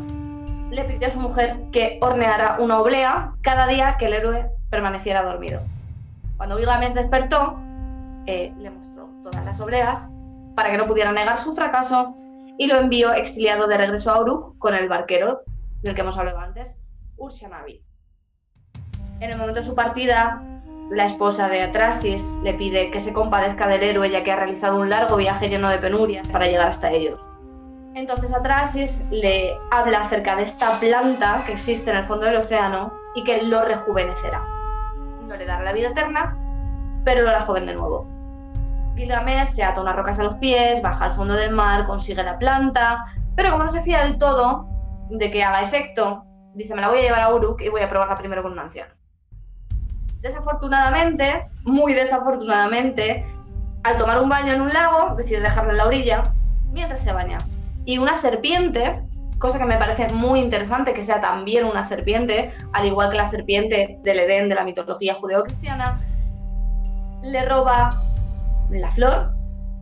le 0.72 0.84
pidió 0.84 1.06
a 1.06 1.10
su 1.10 1.20
mujer 1.20 1.60
que 1.70 1.98
horneara 2.00 2.56
una 2.58 2.80
oblea 2.80 3.34
cada 3.42 3.66
día 3.66 3.96
que 3.98 4.06
el 4.06 4.14
héroe 4.14 4.50
permaneciera 4.70 5.22
dormido. 5.22 5.60
Cuando 6.38 6.56
Gilgamesh 6.56 6.94
despertó, 6.94 7.60
eh, 8.26 8.54
le 8.58 8.70
mostró 8.70 9.08
todas 9.22 9.44
las 9.44 9.60
obleas 9.60 10.08
para 10.56 10.70
que 10.70 10.78
no 10.78 10.86
pudiera 10.86 11.12
negar 11.12 11.36
su 11.36 11.52
fracaso 11.52 12.16
y 12.56 12.68
lo 12.68 12.76
envió 12.76 13.12
exiliado 13.12 13.66
de 13.66 13.76
regreso 13.76 14.12
a 14.12 14.20
Uruk 14.20 14.56
con 14.58 14.74
el 14.74 14.88
barquero 14.88 15.42
del 15.82 15.94
que 15.94 16.00
hemos 16.00 16.16
hablado 16.16 16.38
antes, 16.38 16.76
Urshanabi. 17.16 17.82
En 19.20 19.30
el 19.30 19.36
momento 19.36 19.60
de 19.60 19.66
su 19.66 19.74
partida, 19.74 20.42
la 20.90 21.04
esposa 21.04 21.48
de 21.48 21.62
Atrasis 21.62 22.38
le 22.42 22.54
pide 22.54 22.90
que 22.90 23.00
se 23.00 23.12
compadezca 23.12 23.68
del 23.68 23.82
héroe 23.82 24.08
ya 24.08 24.24
que 24.24 24.32
ha 24.32 24.36
realizado 24.36 24.80
un 24.80 24.88
largo 24.88 25.16
viaje 25.16 25.48
lleno 25.48 25.68
de 25.68 25.78
penurias 25.78 26.26
para 26.28 26.46
llegar 26.46 26.68
hasta 26.68 26.90
ellos. 26.90 27.22
Entonces 27.94 28.32
Atrasis 28.32 29.06
le 29.10 29.52
habla 29.70 30.00
acerca 30.00 30.34
de 30.34 30.44
esta 30.44 30.78
planta 30.80 31.42
que 31.44 31.52
existe 31.52 31.90
en 31.90 31.98
el 31.98 32.04
fondo 32.04 32.24
del 32.24 32.36
océano 32.36 32.94
y 33.14 33.22
que 33.22 33.42
lo 33.42 33.62
rejuvenecerá. 33.64 34.42
No 35.28 35.36
le 35.36 35.44
dará 35.44 35.62
la 35.62 35.72
vida 35.72 35.88
eterna, 35.88 36.34
pero 37.04 37.22
lo 37.22 37.28
hará 37.28 37.42
joven 37.42 37.66
de 37.66 37.74
nuevo. 37.74 38.06
Gilgamesh 38.96 39.48
se 39.48 39.62
ata 39.62 39.82
unas 39.82 39.94
rocas 39.94 40.18
a 40.18 40.22
los 40.22 40.36
pies, 40.36 40.80
baja 40.80 41.06
al 41.06 41.12
fondo 41.12 41.34
del 41.34 41.50
mar, 41.50 41.86
consigue 41.86 42.22
la 42.22 42.38
planta, 42.38 43.04
pero 43.36 43.50
como 43.50 43.64
no 43.64 43.68
se 43.68 43.82
fía 43.82 44.04
del 44.04 44.16
todo 44.16 44.66
de 45.10 45.30
que 45.30 45.42
haga 45.44 45.60
efecto, 45.60 46.24
dice 46.54 46.74
me 46.74 46.80
la 46.80 46.88
voy 46.88 47.00
a 47.00 47.02
llevar 47.02 47.20
a 47.20 47.34
Uruk 47.34 47.60
y 47.60 47.68
voy 47.68 47.82
a 47.82 47.88
probarla 47.90 48.16
primero 48.16 48.42
con 48.42 48.52
un 48.52 48.58
anciano. 48.58 48.94
Desafortunadamente, 50.20 51.50
muy 51.64 51.92
desafortunadamente, 51.92 53.26
al 53.82 53.98
tomar 53.98 54.22
un 54.22 54.30
baño 54.30 54.52
en 54.52 54.62
un 54.62 54.72
lago, 54.72 55.14
decide 55.14 55.40
dejarla 55.40 55.72
en 55.72 55.76
la 55.76 55.86
orilla 55.86 56.22
mientras 56.70 57.02
se 57.02 57.12
baña. 57.12 57.38
Y 57.84 57.98
una 57.98 58.14
serpiente, 58.14 59.02
cosa 59.38 59.58
que 59.58 59.64
me 59.64 59.76
parece 59.76 60.08
muy 60.12 60.40
interesante 60.40 60.94
que 60.94 61.02
sea 61.02 61.20
también 61.20 61.64
una 61.64 61.82
serpiente, 61.82 62.52
al 62.72 62.86
igual 62.86 63.10
que 63.10 63.16
la 63.16 63.26
serpiente 63.26 63.98
del 64.02 64.20
Edén 64.20 64.48
de 64.48 64.54
la 64.54 64.64
mitología 64.64 65.14
judeocristiana, 65.14 66.00
le 67.22 67.44
roba 67.44 67.90
la 68.70 68.90
flor, 68.90 69.32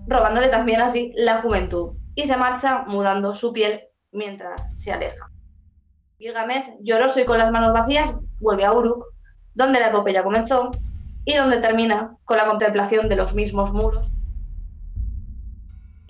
robándole 0.06 0.48
también 0.48 0.80
así 0.80 1.12
la 1.16 1.40
juventud, 1.42 1.92
y 2.14 2.24
se 2.24 2.36
marcha 2.36 2.84
mudando 2.86 3.34
su 3.34 3.52
piel 3.52 3.82
mientras 4.12 4.70
se 4.74 4.92
aleja. 4.92 5.30
Gilgamesh, 6.18 6.76
lloroso 6.80 7.20
y 7.20 7.24
con 7.24 7.38
las 7.38 7.50
manos 7.50 7.72
vacías, 7.72 8.12
vuelve 8.40 8.64
a 8.64 8.72
Uruk 8.72 9.06
donde 9.54 9.80
la 9.80 9.88
epopeya 9.88 10.22
comenzó 10.22 10.70
y 11.24 11.34
donde 11.34 11.58
termina 11.58 12.16
con 12.24 12.36
la 12.36 12.46
contemplación 12.46 13.08
de 13.08 13.16
los 13.16 13.34
mismos 13.34 13.72
muros. 13.72 14.10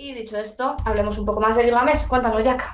Y 0.02 0.14
dicho 0.14 0.38
esto, 0.38 0.78
hablemos 0.86 1.18
un 1.18 1.26
poco 1.26 1.42
más 1.42 1.54
de 1.58 1.64
Gilgamesh. 1.64 2.06
Cuéntanos, 2.08 2.42
Jack. 2.42 2.64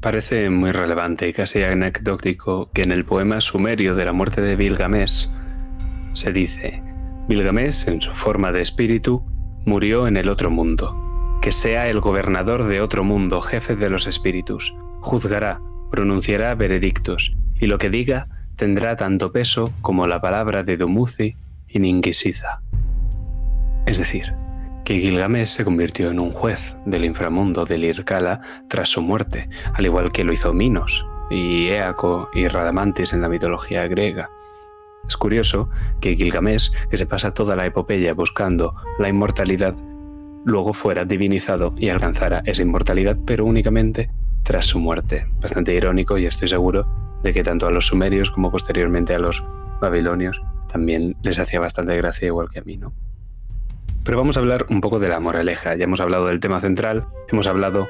Parece 0.00 0.48
muy 0.48 0.72
relevante 0.72 1.28
y 1.28 1.34
casi 1.34 1.62
anecdótico 1.62 2.70
que 2.72 2.82
en 2.82 2.90
el 2.90 3.04
poema 3.04 3.42
sumerio 3.42 3.94
de 3.94 4.06
la 4.06 4.14
muerte 4.14 4.40
de 4.40 4.56
Gilgamesh 4.56 5.28
se 6.14 6.32
dice, 6.32 6.82
Gilgamesh, 7.28 7.88
en 7.88 8.00
su 8.00 8.12
forma 8.12 8.52
de 8.52 8.62
espíritu, 8.62 9.22
murió 9.66 10.08
en 10.08 10.16
el 10.16 10.30
otro 10.30 10.50
mundo. 10.50 11.38
Que 11.42 11.52
sea 11.52 11.88
el 11.88 12.00
gobernador 12.00 12.64
de 12.64 12.80
otro 12.80 13.04
mundo, 13.04 13.42
jefe 13.42 13.76
de 13.76 13.90
los 13.90 14.06
espíritus. 14.06 14.74
Juzgará, 15.02 15.60
pronunciará 15.90 16.54
veredictos 16.54 17.36
y 17.60 17.66
lo 17.66 17.76
que 17.76 17.90
diga 17.90 18.28
tendrá 18.56 18.96
tanto 18.96 19.30
peso 19.30 19.74
como 19.82 20.06
la 20.06 20.22
palabra 20.22 20.62
de 20.62 20.78
Dumuzi 20.78 21.36
y 21.68 21.80
Ningisiza. 21.80 22.62
Es 23.84 23.98
decir, 23.98 24.32
que 24.84 24.98
Gilgamesh 24.98 25.48
se 25.48 25.64
convirtió 25.64 26.10
en 26.10 26.20
un 26.20 26.30
juez 26.30 26.76
del 26.84 27.04
inframundo 27.04 27.64
del 27.64 27.84
Irkala 27.84 28.40
tras 28.68 28.90
su 28.90 29.00
muerte, 29.00 29.48
al 29.72 29.86
igual 29.86 30.12
que 30.12 30.24
lo 30.24 30.32
hizo 30.32 30.52
Minos 30.52 31.06
y 31.30 31.68
Éaco 31.68 32.28
y 32.34 32.48
Radamantis 32.48 33.14
en 33.14 33.22
la 33.22 33.28
mitología 33.28 33.88
griega. 33.88 34.30
Es 35.08 35.16
curioso 35.16 35.70
que 36.00 36.16
Gilgamesh, 36.16 36.70
que 36.90 36.98
se 36.98 37.06
pasa 37.06 37.32
toda 37.32 37.56
la 37.56 37.66
epopeya 37.66 38.12
buscando 38.12 38.74
la 38.98 39.08
inmortalidad, 39.08 39.74
luego 40.44 40.74
fuera 40.74 41.04
divinizado 41.04 41.72
y 41.76 41.88
alcanzara 41.88 42.42
esa 42.44 42.62
inmortalidad, 42.62 43.16
pero 43.24 43.46
únicamente 43.46 44.10
tras 44.42 44.66
su 44.66 44.78
muerte. 44.78 45.26
Bastante 45.40 45.74
irónico 45.74 46.18
y 46.18 46.26
estoy 46.26 46.48
seguro 46.48 46.86
de 47.22 47.32
que 47.32 47.42
tanto 47.42 47.66
a 47.66 47.70
los 47.70 47.86
sumerios 47.86 48.30
como 48.30 48.50
posteriormente 48.50 49.14
a 49.14 49.18
los 49.18 49.42
babilonios 49.80 50.42
también 50.70 51.16
les 51.22 51.38
hacía 51.38 51.60
bastante 51.60 51.96
gracia 51.96 52.26
igual 52.26 52.48
que 52.50 52.58
a 52.58 52.64
mí, 52.64 52.76
¿no? 52.76 52.92
Pero 54.04 54.18
vamos 54.18 54.36
a 54.36 54.40
hablar 54.40 54.66
un 54.68 54.80
poco 54.80 54.98
de 54.98 55.08
la 55.08 55.20
moraleja. 55.20 55.74
Ya 55.74 55.84
hemos 55.84 56.00
hablado 56.00 56.26
del 56.26 56.40
tema 56.40 56.60
central, 56.60 57.06
hemos 57.28 57.46
hablado 57.46 57.88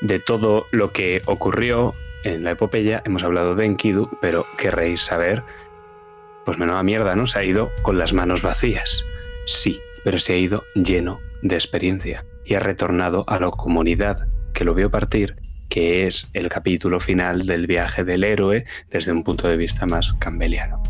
de 0.00 0.18
todo 0.18 0.66
lo 0.72 0.92
que 0.92 1.22
ocurrió 1.26 1.94
en 2.24 2.44
la 2.44 2.52
epopeya, 2.52 3.02
hemos 3.04 3.22
hablado 3.22 3.54
de 3.54 3.66
Enkidu, 3.66 4.10
pero 4.20 4.44
querréis 4.58 5.00
saber, 5.00 5.42
pues 6.44 6.58
menuda 6.58 6.82
mierda, 6.82 7.14
¿no? 7.16 7.26
Se 7.26 7.38
ha 7.38 7.44
ido 7.44 7.70
con 7.82 7.98
las 7.98 8.12
manos 8.12 8.42
vacías. 8.42 9.04
Sí, 9.46 9.80
pero 10.04 10.18
se 10.18 10.34
ha 10.34 10.36
ido 10.36 10.64
lleno 10.74 11.20
de 11.42 11.54
experiencia 11.54 12.24
y 12.44 12.54
ha 12.54 12.60
retornado 12.60 13.24
a 13.28 13.38
la 13.38 13.50
comunidad 13.50 14.28
que 14.52 14.64
lo 14.64 14.74
vio 14.74 14.90
partir 14.90 15.36
que 15.72 16.06
es 16.06 16.28
el 16.34 16.50
capítulo 16.50 17.00
final 17.00 17.46
del 17.46 17.66
viaje 17.66 18.04
del 18.04 18.24
héroe 18.24 18.66
desde 18.90 19.10
un 19.10 19.24
punto 19.24 19.48
de 19.48 19.56
vista 19.56 19.86
más 19.86 20.12
campbelliano. 20.18 20.82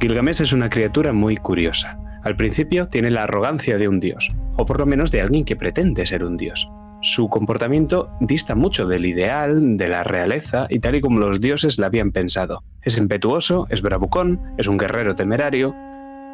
Gilgamesh 0.00 0.40
es 0.40 0.54
una 0.54 0.70
criatura 0.70 1.12
muy 1.12 1.36
curiosa. 1.36 1.98
Al 2.26 2.34
principio 2.34 2.88
tiene 2.88 3.12
la 3.12 3.22
arrogancia 3.22 3.78
de 3.78 3.86
un 3.86 4.00
dios, 4.00 4.34
o 4.56 4.66
por 4.66 4.80
lo 4.80 4.86
menos 4.86 5.12
de 5.12 5.20
alguien 5.20 5.44
que 5.44 5.54
pretende 5.54 6.06
ser 6.06 6.24
un 6.24 6.36
dios. 6.36 6.68
Su 7.00 7.28
comportamiento 7.28 8.10
dista 8.18 8.56
mucho 8.56 8.88
del 8.88 9.06
ideal, 9.06 9.76
de 9.76 9.86
la 9.86 10.02
realeza 10.02 10.66
y 10.68 10.80
tal 10.80 10.96
y 10.96 11.00
como 11.00 11.20
los 11.20 11.40
dioses 11.40 11.78
la 11.78 11.86
habían 11.86 12.10
pensado. 12.10 12.64
Es 12.82 12.98
impetuoso, 12.98 13.68
es 13.70 13.80
bravucón, 13.80 14.40
es 14.58 14.66
un 14.66 14.76
guerrero 14.76 15.14
temerario, 15.14 15.72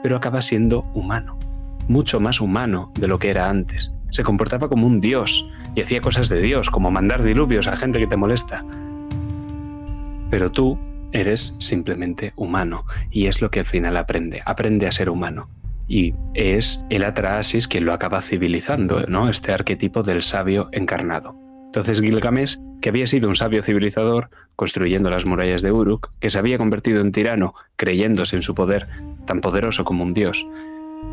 pero 0.03 0.17
acaba 0.17 0.41
siendo 0.41 0.87
humano, 0.95 1.39
mucho 1.89 2.21
más 2.21 2.41
humano 2.41 2.91
de 2.99 3.09
lo 3.09 3.19
que 3.19 3.29
era 3.29 3.51
antes. 3.51 3.93
Se 4.09 4.23
comportaba 4.23 4.71
como 4.71 4.87
un 4.87 4.99
dios, 4.99 5.51
y 5.75 5.83
hacía 5.83 6.01
cosas 6.01 6.31
de 6.31 6.41
Dios, 6.41 6.71
como 6.71 6.91
mandar 6.91 7.23
diluvios 7.23 7.67
a 7.67 7.77
gente 7.77 7.99
que 7.99 8.07
te 8.07 8.17
molesta. 8.17 8.65
Pero 10.31 10.51
tú 10.51 10.79
eres 11.13 11.55
simplemente 11.59 12.33
humano 12.35 12.87
y 13.11 13.27
es 13.27 13.43
lo 13.43 13.51
que 13.51 13.61
al 13.61 13.67
final 13.67 13.99
aprende, 13.99 14.41
aprende 14.47 14.87
a 14.87 14.93
ser 14.93 15.11
humano. 15.11 15.51
Y 15.93 16.15
es 16.33 16.87
el 16.89 17.05
Atrahasis 17.05 17.69
quien 17.69 17.85
lo 17.85 17.93
acaba 17.93 18.23
civilizando, 18.23 19.05
¿no? 19.09 19.29
Este 19.29 19.53
arquetipo 19.53 20.03
del 20.03 20.23
sabio 20.23 20.71
encarnado. 20.73 21.37
Entonces 21.67 22.01
Gilgamesh, 22.01 22.57
que 22.81 22.89
había 22.89 23.07
sido 23.07 23.29
un 23.29 23.37
sabio 23.37 23.63
civilizador, 23.63 24.31
construyendo 24.57 25.11
las 25.11 25.27
murallas 25.27 25.61
de 25.61 25.71
Uruk, 25.71 26.09
que 26.19 26.31
se 26.31 26.39
había 26.39 26.57
convertido 26.57 27.03
en 27.03 27.13
tirano, 27.13 27.55
creyéndose 27.77 28.37
en 28.37 28.43
su 28.43 28.55
poder 28.55 28.89
tan 29.27 29.43
poderoso 29.43 29.85
como 29.85 30.03
un 30.03 30.15
dios, 30.15 30.47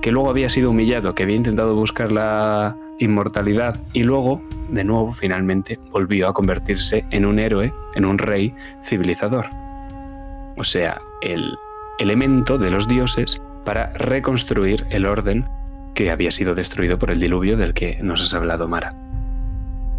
que 0.02 0.14
luego 0.14 0.30
había 0.30 0.48
sido 0.48 0.70
humillado, 0.70 1.14
que 1.14 1.24
había 1.24 1.36
intentado 1.36 1.76
buscar 1.76 2.14
la 2.14 2.78
inmortalidad 3.00 3.78
y 3.92 4.04
luego, 4.04 4.42
de 4.70 4.86
nuevo, 4.86 5.12
finalmente, 5.12 5.78
volvió 5.92 6.30
a 6.30 6.34
convertirse 6.34 7.04
en 7.12 7.26
un 7.26 7.40
héroe, 7.40 7.74
en 7.96 8.06
un 8.06 8.18
rey 8.18 8.56
civilizador. 8.82 9.48
O 10.56 10.64
sea, 10.64 11.02
el 11.22 11.54
elemento 12.00 12.58
de 12.58 12.72
los 12.72 12.88
dioses 12.88 13.42
para 13.70 13.92
reconstruir 13.92 14.88
el 14.90 15.06
orden 15.06 15.46
que 15.94 16.10
había 16.10 16.32
sido 16.32 16.56
destruido 16.56 16.98
por 16.98 17.12
el 17.12 17.20
diluvio 17.20 17.56
del 17.56 17.76
que 17.76 18.00
nos 18.02 18.20
has 18.20 18.34
hablado, 18.34 18.68
Mara. 18.68 18.96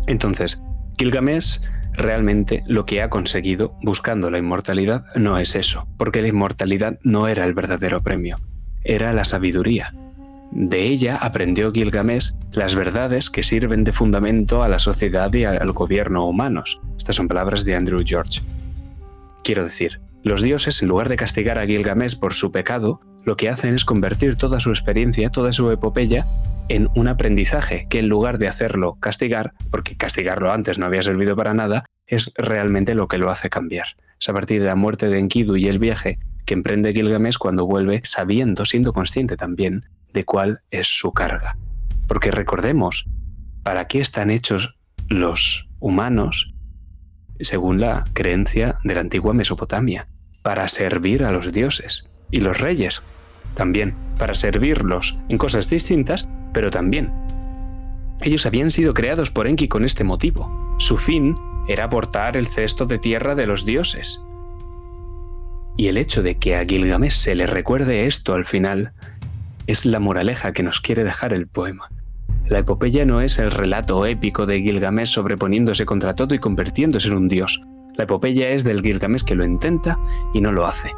Entonces, 0.09 0.61
Gilgamesh 0.99 1.61
realmente 1.93 2.65
lo 2.67 2.85
que 2.85 3.01
ha 3.01 3.11
conseguido 3.11 3.77
buscando 3.81 4.29
la 4.29 4.39
inmortalidad 4.39 5.05
no 5.15 5.39
es 5.39 5.55
eso, 5.55 5.87
porque 5.99 6.21
la 6.21 6.27
inmortalidad 6.27 6.99
no 7.05 7.29
era 7.29 7.45
el 7.45 7.55
verdadero 7.55 8.03
premio 8.03 8.39
era 8.83 9.13
la 9.13 9.25
sabiduría. 9.25 9.95
De 10.51 10.83
ella 10.83 11.17
aprendió 11.17 11.71
Gilgamesh 11.71 12.33
las 12.51 12.75
verdades 12.75 13.31
que 13.31 13.45
sirven 13.45 13.85
de 13.85 13.93
fundamento 13.93 14.65
a 14.65 14.69
la 14.69 14.81
sociedad 14.81 15.33
y 15.33 15.45
al 15.45 15.71
gobierno 15.71 16.27
humanos. 16.27 16.81
Estas 16.99 17.15
son 17.15 17.29
palabras 17.29 17.65
de 17.65 17.77
Andrew 17.77 18.01
George. 18.05 18.41
Quiero 19.45 19.63
decir, 19.63 20.01
los 20.25 20.43
dioses, 20.43 20.83
en 20.83 20.89
lugar 20.89 21.09
de 21.09 21.17
castigar 21.17 21.61
a 21.61 21.67
Gilgamesh 21.67 22.19
por 22.19 22.35
su 22.35 22.51
pecado, 22.51 23.01
lo 23.25 23.37
que 23.37 23.49
hacen 23.49 23.75
es 23.75 23.85
convertir 23.85 24.37
toda 24.37 24.61
su 24.61 24.71
experiencia, 24.71 25.31
toda 25.31 25.53
su 25.53 25.71
epopeya, 25.71 26.27
en 26.69 26.89
un 26.95 27.09
aprendizaje 27.09 27.87
que 27.91 27.99
en 27.99 28.09
lugar 28.09 28.39
de 28.39 28.49
hacerlo 28.49 28.97
castigar, 29.01 29.53
porque 29.71 29.97
castigarlo 29.97 30.53
antes 30.53 30.79
no 30.79 30.87
había 30.87 31.03
servido 31.03 31.37
para 31.37 31.53
nada, 31.53 31.85
es 32.07 32.33
realmente 32.37 32.95
lo 32.95 33.09
que 33.09 33.19
lo 33.19 33.31
hace 33.31 33.51
cambiar. 33.51 33.89
Es 34.21 34.29
a 34.29 34.33
partir 34.33 34.61
de 34.61 34.69
la 34.69 34.77
muerte 34.77 35.09
de 35.09 35.19
Enkidu 35.19 35.57
y 35.57 35.67
el 35.67 35.79
viaje 35.79 36.19
que 36.47 36.55
emprende 36.55 36.93
Gilgamesh 36.93 37.39
cuando 37.39 37.67
vuelve 37.67 38.01
sabiendo, 38.05 38.65
siendo 38.65 38.93
consciente 38.93 39.37
también 39.37 39.85
de 40.13 40.25
cuál 40.25 40.61
es 40.71 40.87
su 40.87 41.13
carga. 41.13 41.57
Porque 42.07 42.31
recordemos, 42.31 43.07
¿para 43.63 43.87
qué 43.87 44.01
están 44.01 44.31
hechos 44.31 44.77
los 45.09 45.69
humanos 45.81 46.55
según 47.41 47.81
la 47.81 48.05
creencia 48.13 48.79
de 48.85 48.95
la 48.95 49.01
antigua 49.01 49.35
Mesopotamia? 49.35 50.09
Para 50.43 50.69
servir 50.69 51.25
a 51.25 51.33
los 51.33 51.53
dioses 51.53 52.10
y 52.31 52.41
los 52.41 52.59
reyes. 52.59 53.03
También 53.55 53.95
para 54.19 54.35
servirlos 54.35 55.19
en 55.29 55.39
cosas 55.39 55.71
distintas, 55.71 56.29
pero 56.53 56.71
también. 56.71 57.13
Ellos 58.21 58.45
habían 58.45 58.71
sido 58.71 58.93
creados 58.93 59.31
por 59.31 59.49
Enki 59.49 59.69
con 59.69 59.85
este 59.85 60.05
motivo. 60.05 60.77
Su 60.79 60.99
fin 60.99 61.35
era 61.69 61.85
aportar 61.85 62.37
el 62.37 62.47
cesto 62.47 62.87
de 62.87 62.99
tierra 62.99 63.35
de 63.35 63.47
los 63.47 63.65
dioses. 63.65 64.21
Y 65.77 65.89
el 65.89 65.97
hecho 65.97 66.23
de 66.23 66.37
que 66.37 66.57
a 66.57 66.65
Gilgamesh 66.65 67.15
se 67.15 67.35
le 67.35 67.47
recuerde 67.47 68.07
esto 68.07 68.35
al 68.35 68.45
final 68.45 68.93
es 69.67 69.87
la 69.87 70.01
moraleja 70.01 70.53
que 70.53 70.63
nos 70.63 70.81
quiere 70.81 71.05
dejar 71.05 71.33
el 71.33 71.47
poema. 71.47 71.89
La 72.47 72.59
epopeya 72.59 73.05
no 73.05 73.21
es 73.21 73.39
el 73.39 73.51
relato 73.51 74.05
épico 74.05 74.45
de 74.45 74.61
Gilgamesh 74.61 75.09
sobreponiéndose 75.09 75.87
contra 75.87 76.15
todo 76.15 76.35
y 76.35 76.39
convirtiéndose 76.41 77.09
en 77.09 77.15
un 77.15 77.29
dios. 77.29 77.63
La 77.95 78.05
epopeya 78.05 78.51
es 78.51 78.65
del 78.65 78.83
Gilgamesh 78.83 79.23
que 79.23 79.37
lo 79.37 79.45
intenta 79.45 79.99
y 80.35 80.41
no 80.41 80.53
lo 80.53 80.67
hace. 80.67 80.91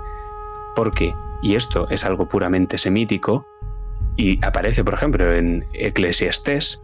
Porque, 0.75 1.15
y 1.43 1.55
esto 1.55 1.89
es 1.91 2.05
algo 2.05 2.29
puramente 2.29 2.79
semítico, 2.79 3.47
y 4.17 4.45
aparece 4.45 4.85
por 4.85 4.95
ejemplo 4.95 5.33
en 5.33 5.65
Eclesiastés, 5.75 6.83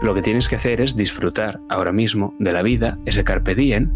lo 0.00 0.14
que 0.14 0.22
tienes 0.22 0.48
que 0.48 0.56
hacer 0.56 0.80
es 0.80 0.96
disfrutar 0.96 1.60
ahora 1.68 1.92
mismo 1.92 2.34
de 2.38 2.52
la 2.52 2.62
vida, 2.62 2.98
ese 3.04 3.24
carpe 3.24 3.54
diem, 3.54 3.90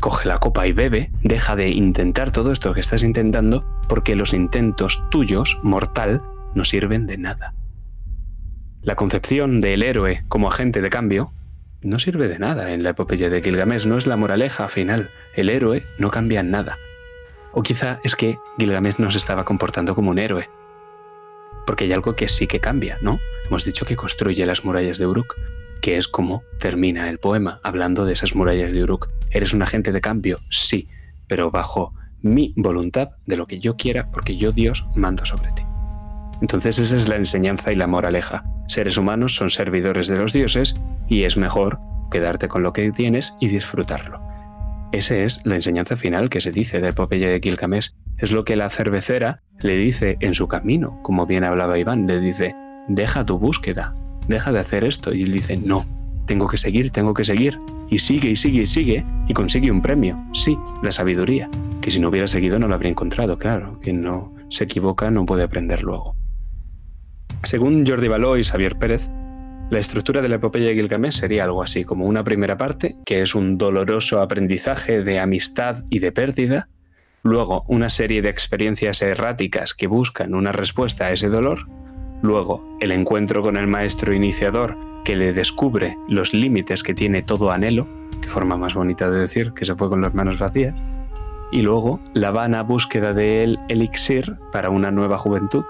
coge 0.00 0.28
la 0.28 0.38
copa 0.38 0.66
y 0.66 0.72
bebe, 0.72 1.10
deja 1.22 1.56
de 1.56 1.70
intentar 1.70 2.30
todo 2.30 2.52
esto 2.52 2.74
que 2.74 2.80
estás 2.80 3.02
intentando 3.02 3.64
porque 3.88 4.14
los 4.14 4.34
intentos 4.34 5.02
tuyos, 5.10 5.58
mortal, 5.62 6.22
no 6.54 6.64
sirven 6.64 7.06
de 7.06 7.18
nada. 7.18 7.54
La 8.82 8.96
concepción 8.96 9.60
del 9.62 9.82
héroe 9.82 10.24
como 10.28 10.48
agente 10.48 10.82
de 10.82 10.90
cambio 10.90 11.32
no 11.80 11.98
sirve 11.98 12.28
de 12.28 12.38
nada 12.38 12.72
en 12.72 12.82
la 12.82 12.90
epopeya 12.90 13.30
de 13.30 13.42
Gilgamesh, 13.42 13.86
no 13.86 13.96
es 13.96 14.06
la 14.06 14.16
moraleja 14.16 14.68
final. 14.68 15.10
El 15.34 15.48
héroe 15.48 15.82
no 15.98 16.10
cambia 16.10 16.42
nada. 16.42 16.76
O 17.54 17.62
quizá 17.62 18.00
es 18.02 18.16
que 18.16 18.38
Gilgamesh 18.58 18.98
no 18.98 19.10
se 19.10 19.18
estaba 19.18 19.44
comportando 19.44 19.94
como 19.94 20.10
un 20.10 20.18
héroe. 20.18 20.50
Porque 21.66 21.84
hay 21.84 21.92
algo 21.92 22.14
que 22.14 22.28
sí 22.28 22.46
que 22.46 22.60
cambia, 22.60 22.98
¿no? 23.00 23.20
Hemos 23.46 23.64
dicho 23.64 23.86
que 23.86 23.96
construye 23.96 24.44
las 24.44 24.64
murallas 24.64 24.98
de 24.98 25.06
Uruk, 25.06 25.34
que 25.80 25.96
es 25.96 26.08
como 26.08 26.42
termina 26.58 27.08
el 27.08 27.18
poema, 27.18 27.60
hablando 27.62 28.04
de 28.04 28.14
esas 28.14 28.34
murallas 28.34 28.72
de 28.72 28.82
Uruk. 28.82 29.08
¿Eres 29.30 29.54
un 29.54 29.62
agente 29.62 29.92
de 29.92 30.00
cambio? 30.00 30.40
Sí, 30.50 30.88
pero 31.26 31.50
bajo 31.50 31.94
mi 32.22 32.54
voluntad 32.56 33.08
de 33.26 33.36
lo 33.36 33.46
que 33.46 33.60
yo 33.60 33.76
quiera, 33.76 34.10
porque 34.10 34.36
yo, 34.36 34.50
Dios, 34.50 34.86
mando 34.94 35.24
sobre 35.24 35.52
ti. 35.52 35.62
Entonces 36.40 36.78
esa 36.78 36.96
es 36.96 37.08
la 37.08 37.16
enseñanza 37.16 37.72
y 37.72 37.76
la 37.76 37.86
moraleja. 37.86 38.44
Seres 38.66 38.96
humanos 38.96 39.36
son 39.36 39.50
servidores 39.50 40.08
de 40.08 40.16
los 40.16 40.32
dioses 40.32 40.74
y 41.08 41.24
es 41.24 41.36
mejor 41.36 41.78
quedarte 42.10 42.48
con 42.48 42.62
lo 42.62 42.72
que 42.72 42.90
tienes 42.92 43.34
y 43.40 43.48
disfrutarlo. 43.48 44.23
Esa 44.94 45.16
es 45.16 45.40
la 45.42 45.56
enseñanza 45.56 45.96
final 45.96 46.30
que 46.30 46.40
se 46.40 46.52
dice 46.52 46.80
del 46.80 46.94
Popeye 46.94 47.26
de 47.26 47.40
Gilgamesh. 47.40 47.90
Es 48.16 48.30
lo 48.30 48.44
que 48.44 48.54
la 48.54 48.70
cervecera 48.70 49.42
le 49.58 49.76
dice 49.76 50.16
en 50.20 50.34
su 50.34 50.46
camino, 50.46 51.00
como 51.02 51.26
bien 51.26 51.42
hablaba 51.42 51.80
Iván, 51.80 52.06
le 52.06 52.20
dice, 52.20 52.54
deja 52.86 53.26
tu 53.26 53.40
búsqueda, 53.40 53.92
deja 54.28 54.52
de 54.52 54.60
hacer 54.60 54.84
esto. 54.84 55.12
Y 55.12 55.24
él 55.24 55.32
dice, 55.32 55.56
no, 55.56 55.84
tengo 56.26 56.46
que 56.46 56.58
seguir, 56.58 56.92
tengo 56.92 57.12
que 57.12 57.24
seguir. 57.24 57.58
Y 57.90 57.98
sigue 57.98 58.30
y 58.30 58.36
sigue 58.36 58.62
y 58.62 58.66
sigue 58.68 59.04
y 59.26 59.34
consigue 59.34 59.68
un 59.72 59.82
premio. 59.82 60.16
Sí, 60.32 60.56
la 60.80 60.92
sabiduría. 60.92 61.50
Que 61.80 61.90
si 61.90 61.98
no 61.98 62.08
hubiera 62.08 62.28
seguido 62.28 62.60
no 62.60 62.68
lo 62.68 62.76
habría 62.76 62.92
encontrado, 62.92 63.36
claro. 63.36 63.80
Quien 63.82 64.00
no 64.00 64.32
se 64.48 64.62
equivoca 64.62 65.10
no 65.10 65.26
puede 65.26 65.42
aprender 65.42 65.82
luego. 65.82 66.14
Según 67.42 67.84
Jordi 67.84 68.06
Baló 68.06 68.38
y 68.38 68.44
Xavier 68.44 68.78
Pérez, 68.78 69.10
la 69.74 69.80
estructura 69.80 70.22
de 70.22 70.28
la 70.28 70.36
epopeya 70.36 70.68
de 70.68 70.74
Gilgamesh 70.74 71.18
sería 71.18 71.42
algo 71.42 71.60
así, 71.60 71.82
como 71.82 72.06
una 72.06 72.22
primera 72.22 72.56
parte, 72.56 72.94
que 73.04 73.22
es 73.22 73.34
un 73.34 73.58
doloroso 73.58 74.22
aprendizaje 74.22 75.02
de 75.02 75.18
amistad 75.18 75.82
y 75.90 75.98
de 75.98 76.12
pérdida, 76.12 76.68
luego 77.24 77.64
una 77.66 77.88
serie 77.88 78.22
de 78.22 78.28
experiencias 78.28 79.02
erráticas 79.02 79.74
que 79.74 79.88
buscan 79.88 80.36
una 80.36 80.52
respuesta 80.52 81.06
a 81.06 81.12
ese 81.12 81.28
dolor, 81.28 81.66
luego 82.22 82.76
el 82.80 82.92
encuentro 82.92 83.42
con 83.42 83.56
el 83.56 83.66
maestro 83.66 84.14
iniciador 84.14 84.76
que 85.04 85.16
le 85.16 85.32
descubre 85.32 85.96
los 86.08 86.34
límites 86.34 86.84
que 86.84 86.94
tiene 86.94 87.22
todo 87.22 87.50
anhelo, 87.50 87.88
que 88.22 88.28
forma 88.28 88.56
más 88.56 88.74
bonita 88.74 89.10
de 89.10 89.18
decir, 89.18 89.54
que 89.54 89.64
se 89.64 89.74
fue 89.74 89.88
con 89.88 90.00
las 90.00 90.14
manos 90.14 90.38
vacías, 90.38 90.80
y 91.50 91.62
luego 91.62 91.98
la 92.12 92.30
vana 92.30 92.62
búsqueda 92.62 93.12
del 93.12 93.58
elixir 93.68 94.36
para 94.52 94.70
una 94.70 94.92
nueva 94.92 95.18
juventud. 95.18 95.64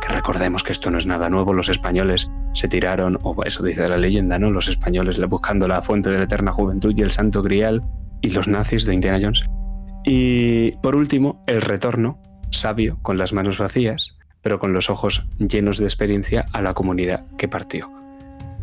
Que 0.00 0.14
recordemos 0.14 0.62
que 0.62 0.72
esto 0.72 0.90
no 0.90 0.96
es 0.96 1.04
nada 1.04 1.28
nuevo, 1.28 1.52
los 1.52 1.68
españoles 1.68 2.30
se 2.54 2.68
tiraron, 2.68 3.18
o 3.22 3.36
eso 3.44 3.62
dice 3.62 3.88
la 3.88 3.96
leyenda, 3.96 4.38
¿no? 4.38 4.50
Los 4.50 4.68
españoles 4.68 5.20
buscando 5.28 5.68
la 5.68 5.82
fuente 5.82 6.10
de 6.10 6.18
la 6.18 6.24
eterna 6.24 6.52
juventud 6.52 6.94
y 6.96 7.02
el 7.02 7.10
santo 7.10 7.42
grial, 7.42 7.82
y 8.20 8.30
los 8.30 8.48
nazis 8.48 8.84
de 8.84 8.94
Indiana 8.94 9.18
Jones. 9.20 9.44
Y 10.04 10.72
por 10.82 10.96
último, 10.96 11.42
el 11.46 11.62
retorno, 11.62 12.20
sabio, 12.50 12.98
con 13.02 13.18
las 13.18 13.32
manos 13.32 13.58
vacías, 13.58 14.16
pero 14.42 14.58
con 14.58 14.72
los 14.72 14.90
ojos 14.90 15.26
llenos 15.38 15.78
de 15.78 15.84
experiencia 15.84 16.46
a 16.52 16.62
la 16.62 16.74
comunidad 16.74 17.24
que 17.36 17.48
partió. 17.48 17.90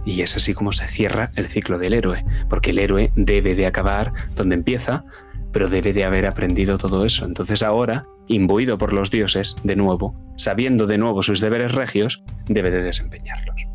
Y 0.06 0.22
es 0.22 0.38
así 0.38 0.54
como 0.54 0.72
se 0.72 0.88
cierra 0.88 1.32
el 1.36 1.48
ciclo 1.48 1.80
del 1.80 1.94
héroe, 1.94 2.26
porque 2.50 2.72
el 2.72 2.80
héroe 2.80 3.12
debe 3.16 3.56
de 3.56 3.66
acabar 3.66 4.14
donde 4.36 4.56
empieza, 4.56 5.04
pero 5.52 5.70
debe 5.70 5.94
de 5.94 6.04
haber 6.04 6.28
aprendido 6.28 6.78
todo 6.78 7.06
eso. 7.06 7.26
Entonces 7.26 7.64
ahora, 7.64 8.06
imbuido 8.28 8.78
por 8.78 8.94
los 8.94 9.10
dioses, 9.10 9.56
de 9.64 9.76
nuevo, 9.76 10.16
sabiendo 10.38 10.86
de 10.86 10.98
nuevo 10.98 11.24
sus 11.24 11.40
deberes 11.40 11.74
regios, 11.74 12.24
debe 12.48 12.72
de 12.72 12.84
desempeñarlos. 12.84 13.75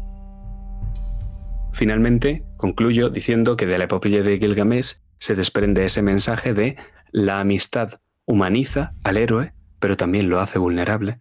Finalmente, 1.72 2.44
concluyo 2.56 3.10
diciendo 3.10 3.56
que 3.56 3.66
de 3.66 3.78
la 3.78 3.84
epopeya 3.84 4.22
de 4.22 4.38
Gilgamesh 4.38 5.00
se 5.18 5.34
desprende 5.34 5.84
ese 5.84 6.02
mensaje 6.02 6.54
de 6.54 6.76
la 7.12 7.40
amistad 7.40 8.00
humaniza 8.26 8.92
al 9.04 9.16
héroe, 9.16 9.52
pero 9.78 9.96
también 9.96 10.28
lo 10.28 10.40
hace 10.40 10.58
vulnerable, 10.58 11.20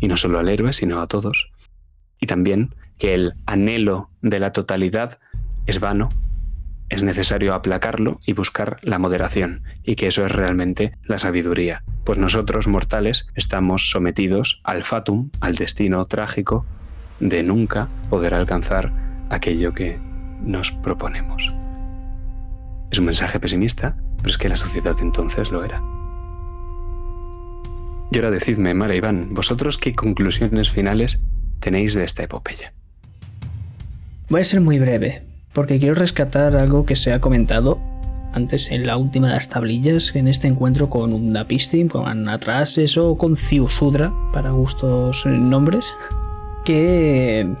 y 0.00 0.08
no 0.08 0.16
solo 0.16 0.38
al 0.38 0.48
héroe, 0.48 0.72
sino 0.72 1.00
a 1.00 1.06
todos. 1.06 1.50
Y 2.20 2.26
también 2.26 2.74
que 2.98 3.14
el 3.14 3.34
anhelo 3.46 4.10
de 4.22 4.40
la 4.40 4.52
totalidad 4.52 5.18
es 5.66 5.80
vano, 5.80 6.08
es 6.88 7.02
necesario 7.02 7.54
aplacarlo 7.54 8.18
y 8.24 8.32
buscar 8.32 8.78
la 8.82 8.98
moderación, 8.98 9.62
y 9.84 9.96
que 9.96 10.06
eso 10.06 10.24
es 10.24 10.32
realmente 10.32 10.92
la 11.04 11.18
sabiduría, 11.18 11.84
pues 12.04 12.18
nosotros 12.18 12.66
mortales 12.66 13.26
estamos 13.34 13.90
sometidos 13.90 14.60
al 14.64 14.84
fatum, 14.84 15.30
al 15.40 15.54
destino 15.56 16.04
trágico 16.06 16.66
de 17.20 17.42
nunca 17.42 17.88
poder 18.08 18.34
alcanzar 18.34 19.07
aquello 19.30 19.72
que 19.72 19.98
nos 20.42 20.70
proponemos. 20.70 21.54
Es 22.90 22.98
un 22.98 23.06
mensaje 23.06 23.38
pesimista, 23.40 23.96
Pero 24.18 24.30
es 24.30 24.38
que 24.38 24.48
la 24.48 24.56
sociedad 24.56 24.96
entonces 25.00 25.50
lo 25.50 25.64
era. 25.64 25.80
Y 28.10 28.16
ahora 28.16 28.30
decidme, 28.30 28.74
Mara 28.74 28.96
Iván, 28.96 29.34
¿vosotros 29.34 29.78
qué 29.78 29.94
conclusiones 29.94 30.70
finales 30.70 31.20
tenéis 31.60 31.94
de 31.94 32.04
esta 32.04 32.24
epopeya? 32.24 32.72
Voy 34.28 34.40
a 34.40 34.44
ser 34.44 34.60
muy 34.60 34.78
breve, 34.78 35.22
porque 35.52 35.78
quiero 35.78 35.94
rescatar 35.94 36.56
algo 36.56 36.84
que 36.84 36.96
se 36.96 37.12
ha 37.12 37.20
comentado 37.20 37.78
antes 38.32 38.70
en 38.70 38.86
la 38.86 38.96
última 38.96 39.28
de 39.28 39.34
las 39.34 39.48
tablillas, 39.48 40.14
en 40.14 40.28
este 40.28 40.48
encuentro 40.48 40.88
con 40.90 41.12
Undapistim, 41.12 41.88
con 41.88 42.06
Anatrases 42.06 42.96
o 42.96 43.16
con 43.16 43.36
Ciusudra, 43.36 44.12
para 44.32 44.50
gustos 44.50 45.24
nombres, 45.26 45.92
que 46.64 47.54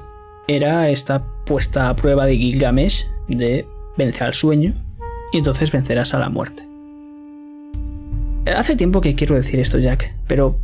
era 0.46 0.88
esta 0.88 1.24
puesta 1.48 1.88
a 1.88 1.96
prueba 1.96 2.26
de 2.26 2.36
Gilgamesh 2.36 3.06
de 3.26 3.66
vencer 3.96 4.24
al 4.24 4.34
sueño 4.34 4.74
y 5.32 5.38
entonces 5.38 5.72
vencerás 5.72 6.12
a 6.12 6.18
la 6.18 6.28
muerte. 6.28 6.62
Hace 8.54 8.76
tiempo 8.76 9.00
que 9.00 9.14
quiero 9.14 9.34
decir 9.34 9.58
esto, 9.58 9.78
Jack, 9.78 10.14
pero 10.26 10.60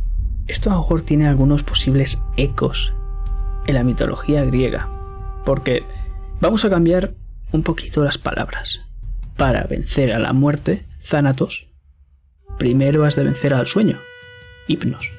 esto 0.47 0.69
a 0.69 0.73
lo 0.73 0.79
mejor 0.81 1.01
tiene 1.01 1.27
algunos 1.27 1.63
posibles 1.63 2.21
ecos 2.37 2.93
en 3.65 3.73
la 3.73 3.83
mitología 3.83 4.45
griega, 4.45 4.87
porque 5.43 5.83
vamos 6.39 6.63
a 6.65 6.69
cambiar 6.69 7.15
un 7.51 7.63
poquito 7.63 8.03
las 8.03 8.19
palabras. 8.19 8.81
Para 9.37 9.63
vencer 9.63 10.13
a 10.13 10.19
la 10.19 10.33
muerte, 10.33 10.85
Thanatos, 11.09 11.67
primero 12.59 13.05
has 13.05 13.15
de 13.15 13.23
vencer 13.23 13.55
al 13.55 13.65
sueño, 13.65 13.99
Hipnos. 14.67 15.09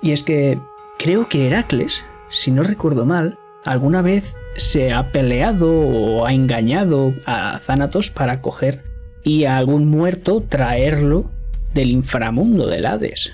Y 0.00 0.12
es 0.12 0.22
que 0.22 0.60
creo 0.96 1.28
que 1.28 1.48
Heracles, 1.48 2.04
si 2.30 2.52
no 2.52 2.62
recuerdo 2.62 3.04
mal, 3.04 3.38
alguna 3.64 4.02
vez 4.02 4.36
se 4.56 4.92
ha 4.92 5.10
peleado 5.10 5.70
o 5.70 6.26
ha 6.26 6.32
engañado 6.32 7.14
a 7.26 7.60
Thanatos 7.66 8.10
para 8.10 8.40
coger 8.40 8.84
y 9.24 9.44
a 9.44 9.56
algún 9.56 9.88
muerto 9.88 10.42
traerlo 10.42 11.30
del 11.72 11.90
inframundo 11.90 12.68
del 12.68 12.86
Hades. 12.86 13.32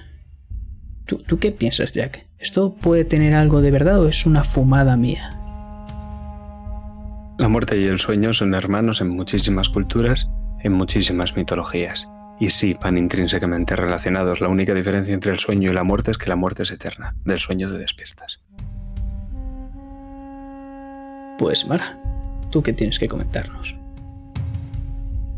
¿Tú, 1.06 1.18
¿Tú, 1.18 1.38
qué 1.38 1.50
piensas, 1.50 1.92
Jack? 1.92 2.26
¿Esto 2.38 2.74
puede 2.74 3.04
tener 3.04 3.34
algo 3.34 3.60
de 3.60 3.70
verdad 3.70 4.00
o 4.00 4.08
es 4.08 4.24
una 4.24 4.44
fumada 4.44 4.96
mía? 4.96 5.36
La 7.38 7.48
muerte 7.48 7.78
y 7.78 7.84
el 7.86 7.98
sueño 7.98 8.32
son 8.32 8.54
hermanos 8.54 9.00
en 9.00 9.08
muchísimas 9.08 9.68
culturas, 9.68 10.28
en 10.62 10.72
muchísimas 10.72 11.36
mitologías. 11.36 12.08
Y 12.38 12.50
sí, 12.50 12.76
van 12.80 12.96
intrínsecamente 12.96 13.76
relacionados. 13.76 14.40
La 14.40 14.48
única 14.48 14.72
diferencia 14.72 15.12
entre 15.12 15.32
el 15.32 15.38
sueño 15.38 15.70
y 15.70 15.74
la 15.74 15.84
muerte 15.84 16.10
es 16.10 16.18
que 16.18 16.30
la 16.30 16.36
muerte 16.36 16.62
es 16.62 16.70
eterna. 16.70 17.14
Del 17.24 17.38
sueño 17.38 17.68
te 17.70 17.76
despiertas. 17.76 18.40
Pues 21.40 21.66
Mara, 21.66 21.98
¿tú 22.50 22.62
qué 22.62 22.74
tienes 22.74 22.98
que 22.98 23.08
comentarnos? 23.08 23.74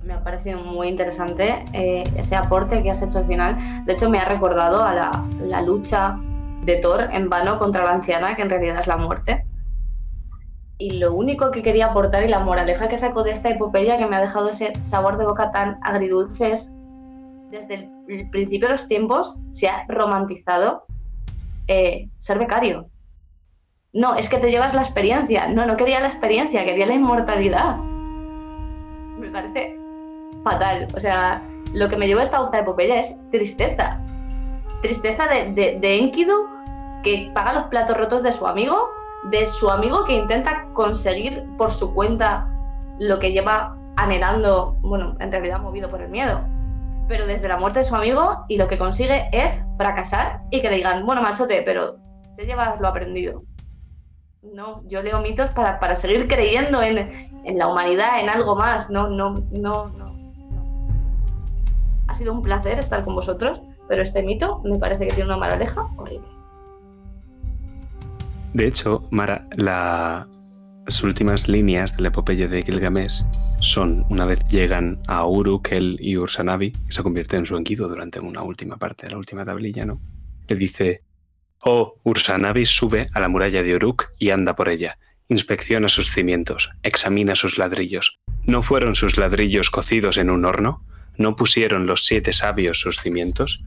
Me 0.02 0.14
ha 0.14 0.24
parecido 0.24 0.58
muy 0.58 0.88
interesante 0.88 1.64
eh, 1.72 2.02
ese 2.16 2.34
aporte 2.34 2.82
que 2.82 2.90
has 2.90 3.00
hecho 3.04 3.18
al 3.18 3.26
final. 3.26 3.56
De 3.86 3.92
hecho, 3.92 4.10
me 4.10 4.18
ha 4.18 4.24
recordado 4.24 4.82
a 4.82 4.92
la, 4.94 5.24
la 5.40 5.62
lucha 5.62 6.18
de 6.64 6.78
Thor 6.78 7.08
en 7.12 7.28
vano 7.28 7.56
contra 7.56 7.84
la 7.84 7.92
anciana, 7.92 8.34
que 8.34 8.42
en 8.42 8.50
realidad 8.50 8.80
es 8.80 8.88
la 8.88 8.96
muerte. 8.96 9.46
Y 10.76 10.98
lo 10.98 11.14
único 11.14 11.52
que 11.52 11.62
quería 11.62 11.86
aportar 11.86 12.24
y 12.24 12.28
la 12.28 12.40
moraleja 12.40 12.88
que 12.88 12.98
saco 12.98 13.22
de 13.22 13.30
esta 13.30 13.50
epopeya 13.50 13.96
que 13.96 14.06
me 14.06 14.16
ha 14.16 14.20
dejado 14.20 14.48
ese 14.48 14.72
sabor 14.82 15.18
de 15.18 15.24
boca 15.24 15.52
tan 15.52 15.78
agridulce 15.82 16.50
es, 16.50 16.68
desde 17.52 17.88
el 18.08 18.28
principio 18.30 18.66
de 18.66 18.74
los 18.74 18.88
tiempos 18.88 19.38
se 19.52 19.68
ha 19.68 19.86
romantizado 19.86 20.84
eh, 21.68 22.08
ser 22.18 22.40
becario. 22.40 22.88
No, 23.94 24.14
es 24.14 24.30
que 24.30 24.38
te 24.38 24.50
llevas 24.50 24.72
la 24.72 24.80
experiencia. 24.80 25.48
No, 25.48 25.66
no 25.66 25.76
quería 25.76 26.00
la 26.00 26.06
experiencia, 26.06 26.64
quería 26.64 26.86
la 26.86 26.94
inmortalidad. 26.94 27.76
Me 27.76 29.28
parece 29.28 29.78
fatal. 30.42 30.88
O 30.96 31.00
sea, 31.00 31.42
lo 31.74 31.90
que 31.90 31.96
me 31.96 32.06
llevó 32.06 32.20
a 32.20 32.24
esta 32.24 32.50
epopeya 32.58 33.00
es 33.00 33.18
tristeza. 33.30 34.00
Tristeza 34.80 35.26
de, 35.26 35.52
de, 35.52 35.78
de 35.78 35.98
Enkidu 35.98 36.46
que 37.04 37.30
paga 37.34 37.52
los 37.52 37.64
platos 37.64 37.96
rotos 37.96 38.22
de 38.22 38.32
su 38.32 38.46
amigo, 38.46 38.88
de 39.24 39.44
su 39.44 39.70
amigo 39.70 40.04
que 40.04 40.14
intenta 40.14 40.68
conseguir 40.72 41.44
por 41.58 41.70
su 41.70 41.92
cuenta 41.92 42.48
lo 42.98 43.18
que 43.18 43.32
lleva 43.32 43.76
anhelando, 43.96 44.76
bueno, 44.80 45.16
en 45.20 45.30
realidad 45.30 45.60
movido 45.60 45.90
por 45.90 46.00
el 46.00 46.08
miedo. 46.08 46.40
Pero 47.08 47.26
desde 47.26 47.48
la 47.48 47.58
muerte 47.58 47.80
de 47.80 47.84
su 47.84 47.94
amigo 47.94 48.44
y 48.48 48.56
lo 48.56 48.68
que 48.68 48.78
consigue 48.78 49.28
es 49.32 49.62
fracasar 49.76 50.40
y 50.50 50.62
que 50.62 50.70
le 50.70 50.76
digan, 50.76 51.04
bueno, 51.04 51.20
machote, 51.20 51.62
pero 51.62 51.96
te 52.36 52.46
llevas 52.46 52.80
lo 52.80 52.88
aprendido. 52.88 53.42
No, 54.42 54.82
yo 54.88 55.02
leo 55.02 55.20
mitos 55.20 55.50
para, 55.50 55.78
para 55.78 55.94
seguir 55.94 56.26
creyendo 56.26 56.82
en, 56.82 56.98
en, 57.44 57.58
la 57.58 57.68
humanidad, 57.68 58.20
en 58.20 58.28
algo 58.28 58.56
más. 58.56 58.90
No, 58.90 59.08
no, 59.08 59.42
no, 59.52 59.88
no, 59.88 60.04
Ha 62.08 62.14
sido 62.16 62.32
un 62.32 62.42
placer 62.42 62.78
estar 62.80 63.04
con 63.04 63.14
vosotros, 63.14 63.60
pero 63.88 64.02
este 64.02 64.22
mito 64.22 64.60
me 64.64 64.78
parece 64.78 65.06
que 65.06 65.14
tiene 65.14 65.26
una 65.26 65.36
moraleja 65.36 65.88
horrible. 65.96 66.26
De 68.52 68.66
hecho, 68.66 69.06
Mara, 69.10 69.46
la, 69.56 70.26
las 70.86 71.02
últimas 71.04 71.46
líneas 71.46 71.96
de 71.96 72.02
la 72.02 72.08
epopeya 72.08 72.48
de 72.48 72.62
Gilgamesh 72.62 73.24
son, 73.60 74.04
una 74.10 74.26
vez 74.26 74.44
llegan 74.50 75.00
a 75.06 75.24
Uruk, 75.24 75.70
El 75.70 75.96
y 76.00 76.16
Ursanabi, 76.16 76.72
que 76.72 76.92
se 76.92 77.02
convierte 77.04 77.36
en 77.36 77.46
su 77.46 77.56
enquido 77.56 77.88
durante 77.88 78.18
una 78.18 78.42
última 78.42 78.76
parte 78.76 79.06
de 79.06 79.12
la 79.12 79.18
última 79.18 79.44
tablilla, 79.44 79.86
¿no? 79.86 80.00
Le 80.48 80.56
dice, 80.56 81.02
Oh, 81.64 82.00
Ursanabi 82.02 82.66
sube 82.66 83.06
a 83.14 83.20
la 83.20 83.28
muralla 83.28 83.62
de 83.62 83.76
Uruk 83.76 84.10
y 84.18 84.30
anda 84.30 84.56
por 84.56 84.68
ella. 84.68 84.98
Inspecciona 85.28 85.88
sus 85.88 86.10
cimientos, 86.10 86.70
examina 86.82 87.36
sus 87.36 87.56
ladrillos. 87.56 88.18
¿No 88.44 88.64
fueron 88.64 88.96
sus 88.96 89.16
ladrillos 89.16 89.70
cocidos 89.70 90.16
en 90.18 90.28
un 90.28 90.44
horno? 90.44 90.84
¿No 91.16 91.36
pusieron 91.36 91.86
los 91.86 92.04
siete 92.04 92.32
sabios 92.32 92.80
sus 92.80 92.98
cimientos? 92.98 93.64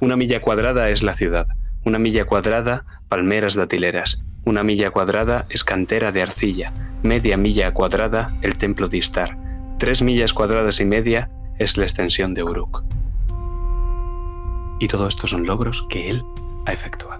Una 0.00 0.16
milla 0.16 0.42
cuadrada 0.42 0.90
es 0.90 1.02
la 1.02 1.14
ciudad, 1.14 1.46
una 1.82 1.98
milla 1.98 2.26
cuadrada 2.26 2.84
palmeras 3.08 3.54
datileras, 3.54 4.22
una 4.44 4.62
milla 4.62 4.90
cuadrada 4.90 5.46
es 5.48 5.64
cantera 5.64 6.12
de 6.12 6.20
arcilla, 6.20 6.74
media 7.02 7.38
milla 7.38 7.72
cuadrada 7.72 8.26
el 8.42 8.58
templo 8.58 8.88
de 8.88 8.98
Istar, 8.98 9.38
tres 9.78 10.02
millas 10.02 10.34
cuadradas 10.34 10.78
y 10.80 10.84
media 10.84 11.30
es 11.58 11.78
la 11.78 11.84
extensión 11.84 12.34
de 12.34 12.42
Uruk. 12.42 12.84
Y 14.78 14.88
todo 14.88 15.08
esto 15.08 15.26
son 15.26 15.46
logros 15.46 15.86
que 15.88 16.10
él 16.10 16.22
ha 16.66 16.72
efectuado. 16.72 17.19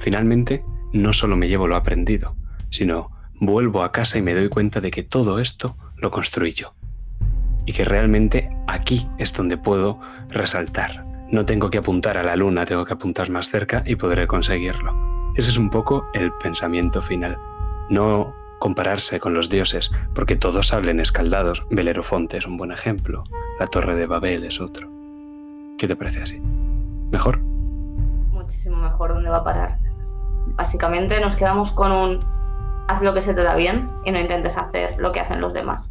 Finalmente, 0.00 0.64
no 0.92 1.12
solo 1.12 1.36
me 1.36 1.46
llevo 1.46 1.68
lo 1.68 1.76
aprendido, 1.76 2.34
sino 2.70 3.10
vuelvo 3.34 3.82
a 3.82 3.92
casa 3.92 4.18
y 4.18 4.22
me 4.22 4.34
doy 4.34 4.48
cuenta 4.48 4.80
de 4.80 4.90
que 4.90 5.02
todo 5.02 5.38
esto 5.38 5.76
lo 5.96 6.10
construí 6.10 6.52
yo. 6.52 6.74
Y 7.66 7.74
que 7.74 7.84
realmente 7.84 8.50
aquí 8.66 9.06
es 9.18 9.32
donde 9.34 9.58
puedo 9.58 10.00
resaltar. 10.30 11.04
No 11.30 11.44
tengo 11.44 11.70
que 11.70 11.78
apuntar 11.78 12.16
a 12.16 12.22
la 12.22 12.34
luna, 12.34 12.64
tengo 12.64 12.84
que 12.84 12.94
apuntar 12.94 13.30
más 13.30 13.50
cerca 13.50 13.82
y 13.86 13.96
podré 13.96 14.26
conseguirlo. 14.26 15.32
Ese 15.36 15.50
es 15.50 15.58
un 15.58 15.70
poco 15.70 16.06
el 16.14 16.32
pensamiento 16.32 17.02
final. 17.02 17.38
No 17.90 18.34
compararse 18.58 19.20
con 19.20 19.34
los 19.34 19.50
dioses, 19.50 19.90
porque 20.14 20.36
todos 20.36 20.72
hablen 20.72 20.98
escaldados. 20.98 21.66
Belerofonte 21.70 22.38
es 22.38 22.46
un 22.46 22.56
buen 22.56 22.72
ejemplo. 22.72 23.24
La 23.58 23.66
Torre 23.66 23.94
de 23.96 24.06
Babel 24.06 24.44
es 24.44 24.60
otro. 24.60 24.88
¿Qué 25.78 25.86
te 25.86 25.96
parece 25.96 26.22
así? 26.22 26.40
¿Mejor? 27.10 27.40
Muchísimo 28.32 28.78
mejor. 28.78 29.14
¿Dónde 29.14 29.30
va 29.30 29.38
a 29.38 29.44
parar? 29.44 29.89
Básicamente 30.56 31.20
nos 31.20 31.36
quedamos 31.36 31.72
con 31.72 31.92
un 31.92 32.20
haz 32.88 33.02
lo 33.02 33.14
que 33.14 33.20
se 33.20 33.34
te 33.34 33.42
da 33.42 33.54
bien 33.54 33.90
y 34.04 34.10
no 34.10 34.18
intentes 34.18 34.58
hacer 34.58 34.96
lo 34.98 35.12
que 35.12 35.20
hacen 35.20 35.40
los 35.40 35.54
demás. 35.54 35.90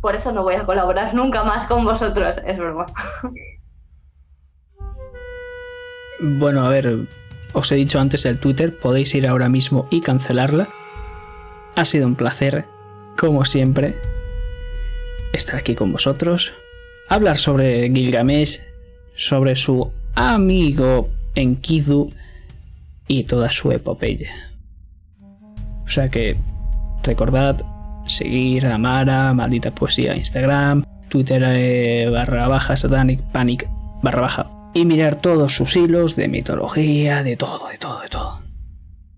Por 0.00 0.14
eso 0.14 0.32
no 0.32 0.42
voy 0.42 0.54
a 0.54 0.66
colaborar 0.66 1.14
nunca 1.14 1.44
más 1.44 1.64
con 1.66 1.84
vosotros, 1.84 2.38
es 2.46 2.58
broma. 2.58 2.86
Bueno, 6.18 6.64
a 6.64 6.70
ver, 6.70 7.06
os 7.52 7.70
he 7.70 7.74
dicho 7.74 8.00
antes 8.00 8.24
el 8.24 8.40
Twitter, 8.40 8.78
podéis 8.78 9.14
ir 9.14 9.26
ahora 9.26 9.50
mismo 9.50 9.86
y 9.90 10.00
cancelarla. 10.00 10.66
Ha 11.74 11.84
sido 11.84 12.06
un 12.06 12.14
placer, 12.14 12.64
como 13.18 13.44
siempre, 13.44 14.00
estar 15.34 15.56
aquí 15.56 15.74
con 15.74 15.92
vosotros, 15.92 16.54
hablar 17.10 17.36
sobre 17.36 17.90
Gilgamesh, 17.90 18.62
sobre 19.14 19.56
su 19.56 19.92
amigo 20.14 21.10
Enkidu 21.34 22.10
y 23.08 23.24
toda 23.24 23.50
su 23.50 23.72
epopeya. 23.72 24.32
O 25.84 25.88
sea 25.88 26.08
que 26.08 26.36
recordad 27.02 27.62
seguir 28.06 28.66
a 28.66 28.78
Mara, 28.78 29.32
Maldita 29.34 29.74
Poesía, 29.74 30.16
Instagram, 30.16 30.84
Twitter 31.08 31.42
eh, 31.46 32.08
barra 32.10 32.48
baja 32.48 32.76
Satanic 32.76 33.20
Panic 33.32 33.68
barra 34.02 34.22
baja 34.22 34.50
y 34.74 34.84
mirar 34.84 35.16
todos 35.16 35.54
sus 35.54 35.76
hilos 35.76 36.16
de 36.16 36.28
mitología, 36.28 37.22
de 37.22 37.36
todo, 37.36 37.68
de 37.68 37.78
todo, 37.78 38.00
de 38.02 38.08
todo. 38.08 38.40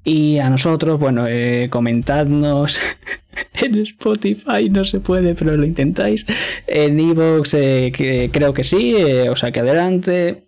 Y 0.04 0.38
a 0.38 0.48
nosotros, 0.48 1.00
bueno, 1.00 1.26
eh, 1.26 1.68
comentadnos 1.68 2.78
en 3.54 3.74
Spotify, 3.82 4.70
no 4.70 4.84
se 4.84 5.00
puede, 5.00 5.34
pero 5.34 5.56
lo 5.56 5.66
intentáis. 5.66 6.24
En 6.66 7.00
Evox 7.00 7.54
eh, 7.54 8.30
creo 8.32 8.54
que 8.54 8.62
sí, 8.62 8.94
o 9.28 9.34
sea 9.34 9.50
que 9.50 9.60
adelante. 9.60 10.44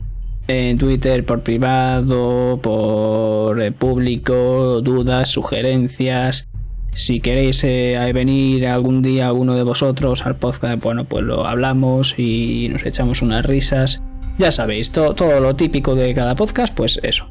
En 0.52 0.78
Twitter 0.78 1.24
por 1.24 1.42
privado, 1.42 2.58
por 2.60 3.72
público, 3.74 4.80
dudas, 4.80 5.28
sugerencias. 5.30 6.48
Si 6.92 7.20
queréis 7.20 7.62
eh, 7.62 7.96
venir 8.12 8.66
algún 8.66 9.00
día 9.00 9.32
uno 9.32 9.54
de 9.54 9.62
vosotros 9.62 10.26
al 10.26 10.34
podcast, 10.34 10.82
bueno, 10.82 11.04
pues 11.04 11.22
lo 11.22 11.46
hablamos 11.46 12.18
y 12.18 12.68
nos 12.68 12.84
echamos 12.84 13.22
unas 13.22 13.46
risas. 13.46 14.02
Ya 14.38 14.50
sabéis, 14.50 14.90
todo 14.90 15.38
lo 15.38 15.54
típico 15.54 15.94
de 15.94 16.12
cada 16.14 16.34
podcast, 16.34 16.74
pues 16.74 16.98
eso. 17.04 17.28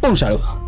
Un 0.00 0.16
saludo. 0.16 0.65